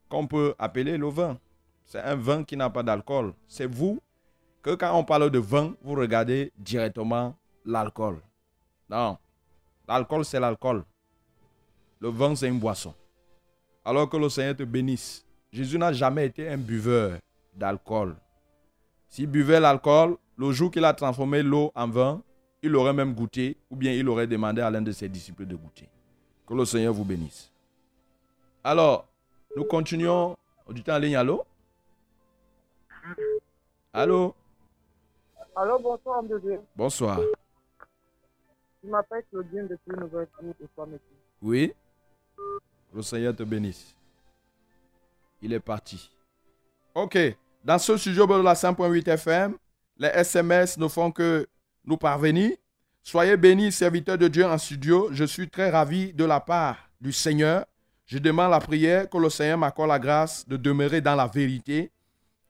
[0.08, 1.36] qu'on peut appeler le vin.
[1.84, 3.34] C'est un vin qui n'a pas d'alcool.
[3.48, 4.00] C'est vous
[4.62, 7.34] que quand on parle de vin, vous regardez directement
[7.64, 8.20] l'alcool.
[8.88, 9.18] Non.
[9.88, 10.84] L'alcool, c'est l'alcool.
[12.00, 12.94] Le vin, c'est une boisson.
[13.84, 15.24] Alors que le Seigneur te bénisse.
[15.52, 17.18] Jésus n'a jamais été un buveur
[17.54, 18.16] d'alcool.
[19.08, 22.22] S'il buvait l'alcool, le jour qu'il a transformé l'eau en vin,
[22.62, 25.54] il aurait même goûté ou bien il aurait demandé à l'un de ses disciples de
[25.54, 25.88] goûter.
[26.46, 27.50] Que le Seigneur vous bénisse.
[28.64, 29.06] Alors,
[29.56, 30.36] nous continuons.
[30.66, 31.44] Auditeur en ligne, allô?
[33.92, 34.34] Allô?
[35.54, 36.60] Alors, bonsoir, Dieu.
[36.74, 37.20] Bonsoir.
[38.86, 39.92] Je m'appelle Claudine depuis
[40.60, 41.02] et Soimeti.
[41.42, 41.72] Oui?
[42.94, 43.96] Le Seigneur te bénisse.
[45.42, 46.10] Il est parti.
[46.94, 47.18] Ok.
[47.64, 49.56] Dans ce studio de la 5.8 FM,
[49.98, 51.48] les SMS ne font que
[51.84, 52.56] nous parvenir.
[53.02, 55.08] Soyez bénis, serviteurs de Dieu en studio.
[55.10, 57.66] Je suis très ravi de la part du Seigneur.
[58.06, 61.90] Je demande la prière que le Seigneur m'accorde la grâce de demeurer dans la vérité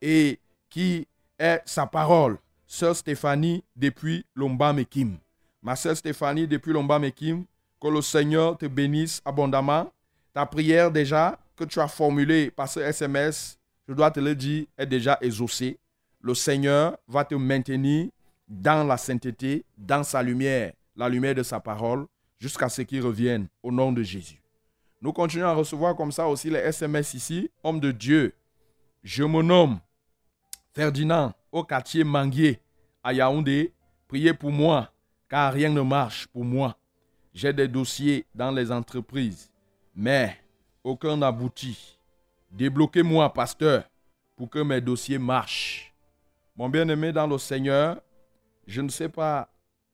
[0.03, 1.09] et qui
[1.39, 2.37] est sa parole.
[2.67, 5.17] Sœur Stéphanie depuis Lomba Mekim.
[5.63, 7.45] Ma sœur Stéphanie depuis Lomba Mekim,
[7.81, 9.91] que le Seigneur te bénisse abondamment.
[10.33, 14.67] Ta prière déjà que tu as formulée par ce SMS, je dois te le dire,
[14.77, 15.79] est déjà exaucée.
[16.21, 18.09] Le Seigneur va te maintenir
[18.49, 22.07] dans la sainteté, dans sa lumière, la lumière de sa parole,
[22.39, 24.41] jusqu'à ce qu'il revienne au nom de Jésus.
[25.01, 27.51] Nous continuons à recevoir comme ça aussi les SMS ici.
[27.63, 28.35] Homme de Dieu,
[29.03, 29.79] je me nomme
[30.75, 32.61] Ferdinand au quartier Manguier
[33.03, 33.73] à Yaoundé.
[34.09, 34.91] Priez pour moi,
[35.29, 36.77] car rien ne marche pour moi.
[37.35, 39.51] J'ai des dossiers dans les entreprises,
[39.95, 40.37] mais
[40.83, 41.99] aucun n'aboutit.
[42.51, 43.85] Débloquez-moi, pasteur,
[44.37, 45.93] pour que mes dossiers marchent.
[46.57, 48.01] Mon bien-aimé dans le Seigneur,
[48.67, 49.51] je ne sais pas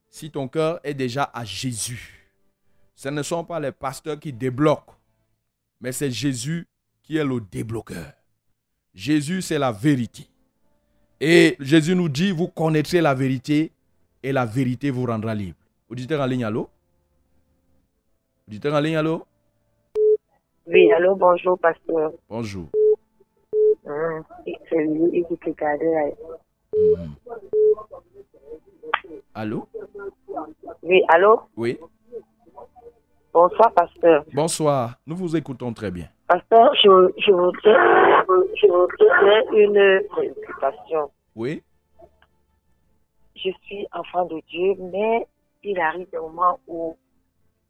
[0.09, 2.30] si ton cœur est déjà à Jésus.
[2.95, 4.95] Ce ne sont pas les pasteurs qui débloquent,
[5.80, 6.68] mais c'est Jésus
[7.03, 8.12] qui est le débloqueur.
[8.95, 10.28] Jésus, c'est la vérité.
[11.20, 13.72] Et Jésus nous dit, vous connaîtrez la vérité
[14.23, 15.57] et la vérité vous rendra libre.
[15.91, 16.68] Auditeur en ligne, allô?
[18.49, 19.25] Auditeur en ligne, allô?
[20.66, 22.12] Oui, allô, bonjour, pasteur.
[22.29, 22.68] Bonjour.
[23.85, 24.23] Hum,
[24.68, 25.27] C'est lui, il.
[26.75, 27.14] Mhm.
[29.35, 29.66] Allô?
[30.83, 31.79] Oui, allô, Oui.
[33.33, 34.25] bonsoir, pasteur.
[34.33, 34.97] Bonsoir.
[35.07, 36.07] Nous vous écoutons très bien.
[36.29, 37.77] Pasteur, je, je voudrais,
[38.57, 41.11] je voudrais une préoccupation.
[41.35, 41.62] Oui?
[43.45, 45.26] Je suis enfant de Dieu, mais
[45.62, 46.97] il arrive des moments où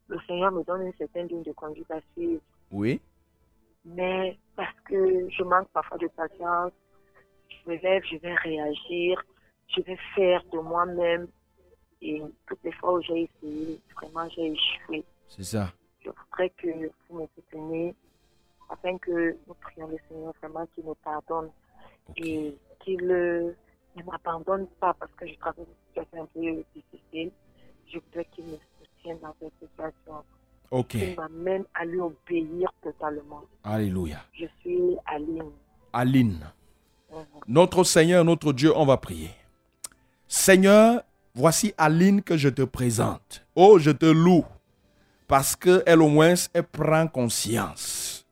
[0.07, 2.41] le Seigneur me donne une certaine ligne de conduite à suivre.
[2.71, 3.01] Oui?
[3.85, 6.71] mais parce que je manque parfois de patience,
[7.49, 9.23] je me lève, je vais réagir,
[9.67, 11.27] je vais faire de moi-même.
[12.01, 15.05] Et toutes les fois où j'ai essayé, vraiment j'ai échoué.
[15.27, 15.71] C'est ça.
[16.01, 17.95] Je voudrais que vous me souteniez
[18.69, 21.49] afin que nous prions le Seigneur vraiment qu'il nous pardonne
[22.17, 23.55] et qu'il
[23.95, 27.31] ne m'abandonne pas parce que je traverse une situation un peu difficile.
[27.91, 30.23] Je voudrais qu'il me soutienne dans cette situation.
[30.71, 30.87] Ok.
[30.89, 33.43] Qu'il m'amène à lui obéir totalement.
[33.63, 34.17] Alléluia.
[34.33, 35.51] Je suis Aline.
[35.91, 36.39] Aline.
[37.11, 37.25] Mhm.
[37.47, 39.29] Notre Seigneur, notre Dieu, on va prier.
[40.27, 41.03] Seigneur,
[41.35, 43.45] voici Aline que je te présente.
[43.55, 44.45] Oh, je te loue.
[45.27, 48.25] Parce qu'elle au moins, elle prend conscience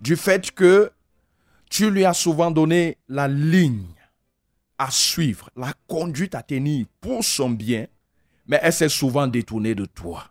[0.00, 0.90] du fait que
[1.70, 3.93] tu lui as souvent donné la ligne
[4.84, 7.86] à suivre, la conduite à tenir pour son bien,
[8.46, 10.24] mais elle s'est souvent détournée de toi.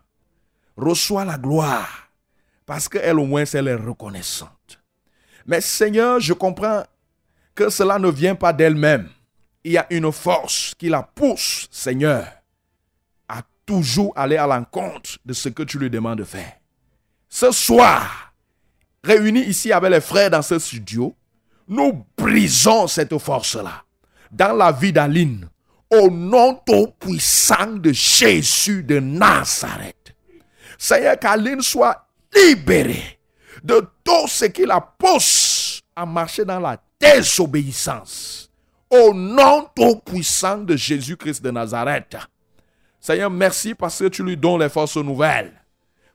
[0.76, 2.08] Reçois la gloire,
[2.64, 4.80] parce qu'elle au moins, elle est reconnaissante.
[5.46, 6.84] Mais Seigneur, je comprends
[7.54, 9.08] que cela ne vient pas d'elle-même.
[9.64, 12.24] Il y a une force qui la pousse, Seigneur,
[13.28, 16.52] à toujours aller à l'encontre de ce que tu lui demandes de faire.
[17.28, 18.32] Ce soir,
[19.02, 21.16] réunis ici avec les frères dans ce studio,
[21.66, 23.84] nous brisons cette force-là
[24.34, 25.48] dans la vie d'Aline
[25.90, 30.14] au nom tout puissant de Jésus de Nazareth.
[30.76, 33.18] Seigneur, qu'Aline soit libérée
[33.62, 38.50] de tout ce qui la pousse à marcher dans la désobéissance.
[38.90, 42.16] Au nom tout puissant de Jésus-Christ de Nazareth.
[43.00, 45.52] Seigneur, merci parce que tu lui donnes les forces nouvelles.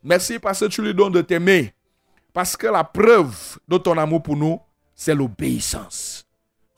[0.03, 1.73] Merci parce que tu lui donnes de t'aimer.
[2.33, 4.59] Parce que la preuve de ton amour pour nous,
[4.95, 6.18] c'est l'obéissance.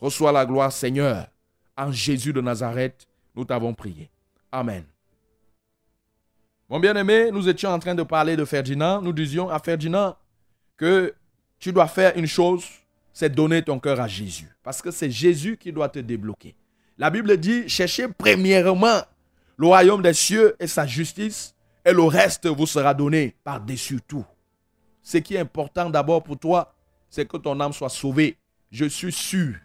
[0.02, 1.28] Reçois la gloire, Seigneur.
[1.78, 4.10] En Jésus de Nazareth, nous t'avons prié.
[4.52, 4.84] Amen.
[6.68, 9.02] Mon bien-aimé, nous étions en train de parler de Ferdinand.
[9.02, 10.16] Nous disions à Ferdinand
[10.76, 11.14] que
[11.60, 12.66] tu dois faire une chose,
[13.14, 14.50] c'est donner ton cœur à Jésus.
[14.64, 16.56] Parce que c'est Jésus qui doit te débloquer.
[16.98, 19.02] La Bible dit, cherchez premièrement
[19.58, 24.26] le royaume des cieux et sa justice, et le reste vous sera donné par-dessus tout.
[25.04, 26.74] Ce qui est important d'abord pour toi,
[27.10, 28.38] c'est que ton âme soit sauvée.
[28.72, 29.56] Je suis sûr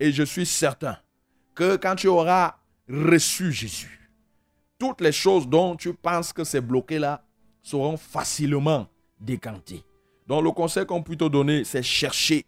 [0.00, 0.96] et je suis certain
[1.54, 2.56] que quand tu auras
[2.88, 4.10] reçu Jésus,
[4.78, 7.24] toutes les choses dont tu penses que c'est bloqué là
[7.62, 8.86] seront facilement
[9.20, 9.82] décantées.
[10.26, 12.46] Donc le conseil qu'on peut te donner, c'est chercher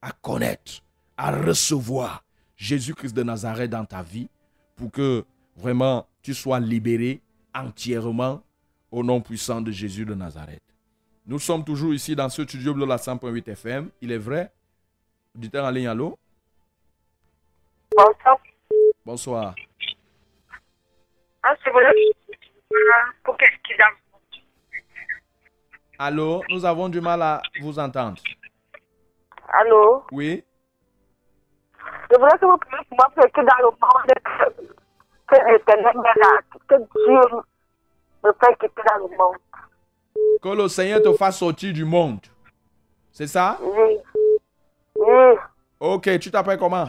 [0.00, 0.82] à connaître,
[1.16, 2.24] à recevoir
[2.56, 4.28] Jésus-Christ de Nazareth dans ta vie
[4.74, 5.24] pour que
[5.56, 7.20] vraiment tu sois libéré
[7.54, 8.42] entièrement
[8.90, 10.62] au nom puissant de Jésus de Nazareth.
[11.26, 13.90] Nous sommes toujours ici dans ce studio de la 100.8 FM.
[14.00, 14.52] Il est vrai?
[15.34, 16.16] Auditeur en ligne, allô?
[17.94, 18.38] Bonsoir.
[19.04, 19.54] Bonsoir.
[21.42, 21.92] Ah, c'est vrai.
[23.22, 23.88] Pour qu'est-ce qu'il a?
[25.98, 26.42] Allô?
[26.50, 28.20] Nous avons du mal à vous entendre.
[29.48, 30.04] Allô?
[30.12, 30.44] Oui?
[32.10, 34.56] Je voudrais que vous priez pour moi parce que dans le monde,
[35.28, 35.94] que l'éternel
[36.68, 37.38] que Dieu
[38.24, 39.36] me fait quitter dans le monde.
[40.42, 42.20] Que le Seigneur te fasse sortir du monde.
[43.12, 43.58] C'est ça?
[43.62, 43.98] Oui.
[44.96, 45.34] Oui.
[45.80, 46.88] Ok, tu t'appelles comment?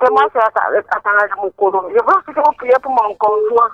[0.00, 1.90] Atanga Mokolo.
[1.90, 3.70] Je veux pour mon conjoint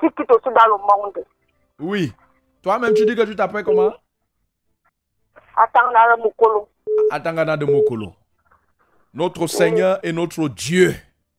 [0.00, 1.24] qui quitte aussi dans le monde.
[1.80, 2.12] Oui.
[2.62, 3.92] Toi-même, tu dis que tu t'appelles comment?
[5.56, 6.68] Atanga Mokolo.
[7.10, 8.12] Atangana de Mokolo.
[9.14, 10.94] Notre Seigneur et notre Dieu.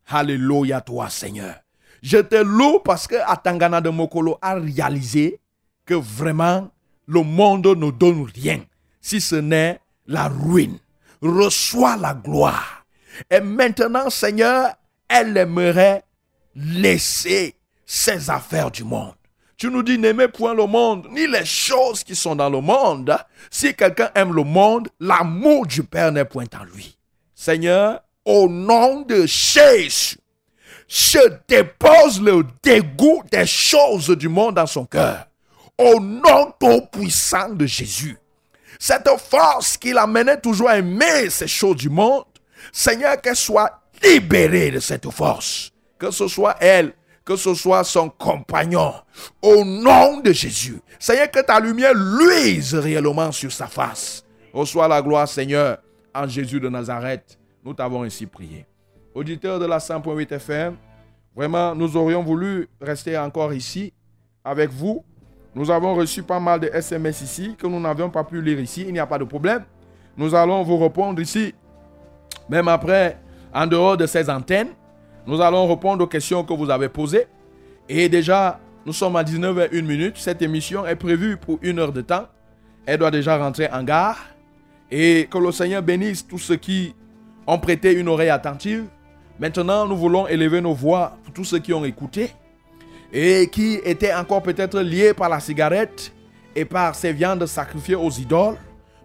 [0.07, 1.55] Alléluia toi, Seigneur.
[2.01, 5.39] Je te loue parce que Atangana de Mokolo a réalisé
[5.85, 6.69] que vraiment
[7.07, 8.61] le monde ne donne rien,
[9.01, 10.79] si ce n'est la ruine.
[11.21, 12.78] Reçois la gloire.
[13.29, 14.73] Et maintenant, Seigneur,
[15.07, 16.03] elle aimerait
[16.55, 17.55] laisser
[17.85, 19.15] ses affaires du monde.
[19.57, 23.17] Tu nous dis n'aimez point le monde, ni les choses qui sont dans le monde.
[23.51, 26.97] Si quelqu'un aime le monde, l'amour du Père n'est point en lui.
[27.35, 30.17] Seigneur, au nom de Jésus,
[30.87, 35.27] je dépose le dégoût des choses du monde dans son cœur.
[35.77, 38.17] Au nom tout puissant de Jésus.
[38.79, 42.23] Cette force qui l'amenait toujours à aimer ces choses du monde,
[42.71, 45.71] Seigneur, qu'elle soit libérée de cette force.
[45.97, 46.93] Que ce soit elle,
[47.25, 48.93] que ce soit son compagnon.
[49.41, 50.79] Au nom de Jésus.
[50.97, 54.23] Seigneur, que ta lumière luise réellement sur sa face.
[54.53, 55.77] Reçois la gloire, Seigneur,
[56.13, 57.37] en Jésus de Nazareth.
[57.63, 58.65] Nous t'avons ainsi prié.
[59.13, 60.75] Auditeurs de la 100.8 FM,
[61.35, 63.93] vraiment, nous aurions voulu rester encore ici
[64.43, 65.03] avec vous.
[65.53, 68.85] Nous avons reçu pas mal de SMS ici que nous n'avions pas pu lire ici.
[68.87, 69.63] Il n'y a pas de problème.
[70.15, 71.53] Nous allons vous répondre ici.
[72.49, 73.17] Même après,
[73.53, 74.69] en dehors de ces antennes,
[75.25, 77.27] nous allons répondre aux questions que vous avez posées.
[77.87, 80.17] Et déjà, nous sommes à 19h01 minute.
[80.17, 82.27] Cette émission est prévue pour une heure de temps.
[82.85, 84.17] Elle doit déjà rentrer en gare.
[84.91, 86.95] Et que le Seigneur bénisse tous ceux qui
[87.45, 88.85] ont prêté une oreille attentive.
[89.39, 92.31] Maintenant, nous voulons élever nos voix pour tous ceux qui ont écouté
[93.13, 96.11] et qui étaient encore peut-être liés par la cigarette
[96.55, 98.57] et par ces viandes sacrifiées aux idoles.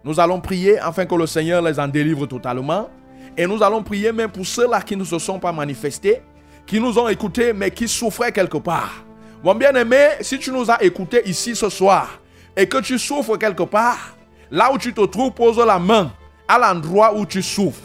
[0.03, 2.89] Nous allons prier afin que le Seigneur les en délivre totalement.
[3.37, 6.21] Et nous allons prier même pour ceux-là qui ne se sont pas manifestés,
[6.65, 9.03] qui nous ont écoutés, mais qui souffraient quelque part.
[9.43, 12.19] Mon bien-aimé, si tu nous as écoutés ici ce soir
[12.55, 14.15] et que tu souffres quelque part,
[14.49, 16.11] là où tu te trouves, pose la main
[16.47, 17.81] à l'endroit où tu souffres.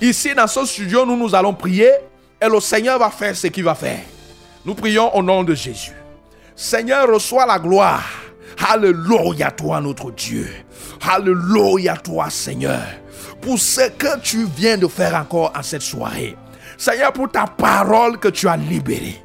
[0.00, 1.90] Ici, dans ce studio, nous nous allons prier
[2.40, 4.00] et le Seigneur va faire ce qu'il va faire.
[4.64, 5.92] Nous prions au nom de Jésus.
[6.54, 8.04] Seigneur, reçois la gloire.
[8.68, 10.48] Alléluia toi, notre Dieu.
[11.08, 12.82] Alléluia toi, Seigneur.
[13.40, 16.36] Pour ce que tu viens de faire encore en cette soirée.
[16.76, 19.22] Seigneur, pour ta parole que tu as libérée.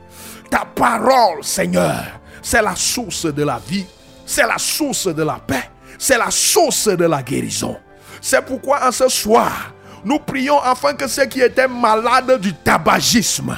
[0.50, 2.04] Ta parole, Seigneur,
[2.42, 3.86] c'est la source de la vie.
[4.26, 5.70] C'est la source de la paix.
[5.98, 7.78] C'est la source de la guérison.
[8.22, 13.58] C'est pourquoi en ce soir, nous prions afin que ceux qui étaient malades du tabagisme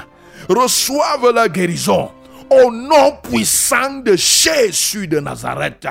[0.50, 2.12] reçoivent la guérison
[2.50, 5.88] au nom puissant de Jésus de Nazareth.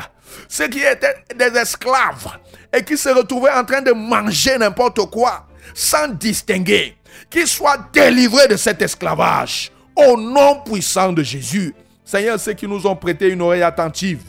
[0.48, 2.38] Ceux qui étaient des esclaves
[2.77, 6.97] et qui se retrouvaient en train de manger n'importe quoi sans distinguer,
[7.31, 11.74] qu'ils soient délivrés de cet esclavage au nom puissant de Jésus.
[12.05, 14.22] Seigneur, ceux qui nous ont prêté une oreille attentive,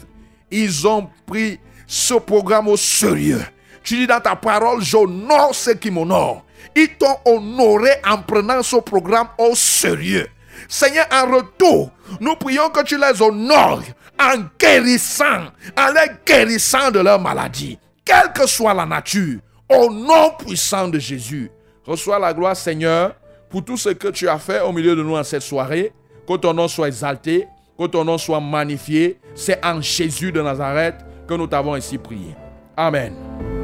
[0.50, 3.44] ils ont pris ce programme au sérieux.
[3.84, 6.44] Tu dis dans ta parole, j'honore ceux qui m'honorent.
[6.76, 10.28] Ils t'ont honoré en prenant ce programme au sérieux.
[10.68, 13.84] Seigneur, en retour, nous prions que tu les honores
[14.20, 15.46] en guérissant,
[15.78, 17.78] en les guérissant de leur maladie,
[18.08, 19.40] quelle que soit la nature,
[19.70, 21.52] au nom puissant de Jésus.
[21.86, 23.16] Reçois la gloire, Seigneur,
[23.50, 25.92] pour tout ce que tu as fait au milieu de nous en cette soirée.
[26.28, 27.48] Que ton nom soit exalté,
[27.78, 29.20] que ton nom soit magnifié.
[29.36, 30.96] C'est en Jésus de Nazareth
[31.28, 32.36] que nous t'avons ainsi prié.
[32.76, 33.57] Amen.